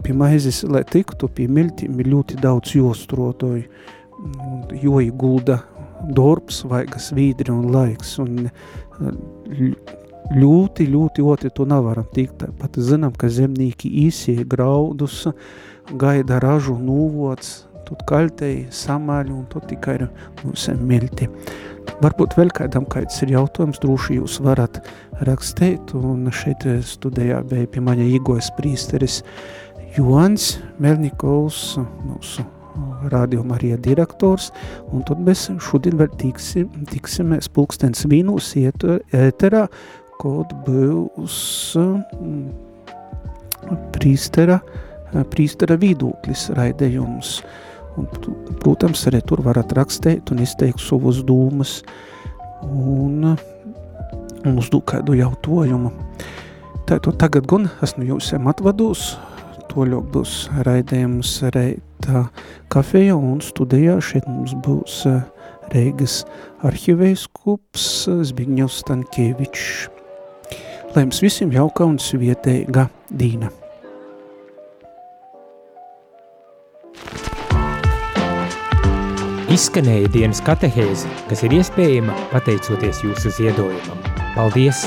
pie 0.02 0.16
maizes, 0.16 0.62
lai 0.66 0.82
tiktu 0.88 1.28
pie 1.30 1.46
miļķiem, 1.52 2.00
ir 2.02 2.14
ļoti 2.14 2.40
daudz 2.42 2.74
jostrotoju, 2.74 3.66
jo 4.82 5.02
iegulda 5.02 5.60
darbs, 6.16 6.64
vaigas 6.66 7.12
vīdri 7.14 7.52
un 7.52 7.68
laiks, 7.74 8.16
un 8.22 8.48
ļoti, 10.36 10.86
ļoti 10.92 11.24
otri 11.24 11.50
to 11.54 11.66
nevaram 11.68 12.06
tikt. 12.14 12.44
Pat 12.58 12.78
zinām, 12.78 13.14
ka 13.16 13.30
zemnieki 13.32 13.90
īsie 14.06 14.42
graudus, 14.48 15.26
gaida 15.98 16.40
ražu 16.42 16.76
nūvots, 16.78 17.52
tad 17.88 18.04
kaļtei 18.08 18.68
samaļu 18.72 19.34
un 19.34 19.44
tad 19.52 19.68
tikai 19.70 19.98
ir 20.00 20.08
mūsiem 20.44 20.80
milti. 20.86 21.28
Varbūt 22.02 22.36
vēl 22.38 22.52
kādam 22.54 22.86
kāds 22.90 23.18
ir 23.24 23.34
jautājums, 23.34 23.80
droši 23.82 24.20
jūs 24.20 24.38
varat 24.42 24.78
rakstīt, 25.26 25.92
un 25.98 26.30
šeit 26.34 26.64
studējā 26.86 27.42
bija 27.50 27.68
pie 27.70 27.82
maņa 27.82 28.06
Igojas 28.16 28.52
prīsteris 28.58 29.20
Joans 29.98 30.56
Melnikovs, 30.82 31.76
mūsu 32.06 32.46
Radio 33.12 33.42
Marija 33.44 33.76
direktors, 33.82 34.48
un 34.94 35.02
tad 35.04 35.20
mēs 35.20 35.48
šodien 35.60 35.98
vēl 36.00 36.08
tiksim, 36.20 36.70
tiksimies 36.88 37.50
pulkstens 37.52 38.06
vīnūs 38.08 38.54
ēterā, 38.62 39.66
kad 40.22 40.52
būs 40.66 41.36
prīstera, 43.96 44.60
prīstera 45.32 45.78
vidūklis 45.80 46.50
raidējums. 46.56 47.40
Un, 48.00 48.06
protams, 48.62 49.02
arī 49.10 49.20
tur 49.28 49.42
varat 49.44 49.74
rakstīt 49.76 50.30
un 50.32 50.40
izteikt 50.40 50.80
savus 50.80 51.20
dūmas 51.28 51.82
un, 52.64 53.34
un 53.34 54.62
uzdot 54.62 54.86
kādu 54.94 55.18
jautājumu. 55.18 55.92
Tātad 56.88 57.18
tagad 57.20 57.46
gan 57.50 57.68
esmu 57.84 58.06
jūsiem 58.08 58.48
atvadūs, 58.48 59.12
toļok 59.72 60.08
būs 60.14 60.38
raidījums 60.66 61.34
reita 61.52 62.26
kafejā 62.72 63.18
un 63.18 63.44
studijā. 63.44 63.98
Šeit 64.00 64.28
mums 64.30 64.56
būs 64.64 65.02
Reigas 65.72 66.22
arhivēskups 66.68 67.88
Zbigņevs 68.28 68.82
Stankievičs. 68.82 69.91
Lai 70.92 71.06
jums 71.06 71.22
visiem 71.24 71.52
jauka 71.54 71.86
un 71.88 71.96
svietēga 71.96 72.84
dīna. 73.16 73.48
Izskanēja 79.52 80.08
dienas 80.12 80.40
katehēze, 80.44 81.08
kas 81.28 81.44
ir 81.48 81.56
iespējama 81.58 82.16
pateicoties 82.32 83.04
jūsu 83.04 83.32
ziedojumam. 83.36 84.04
Paldies! 84.36 84.84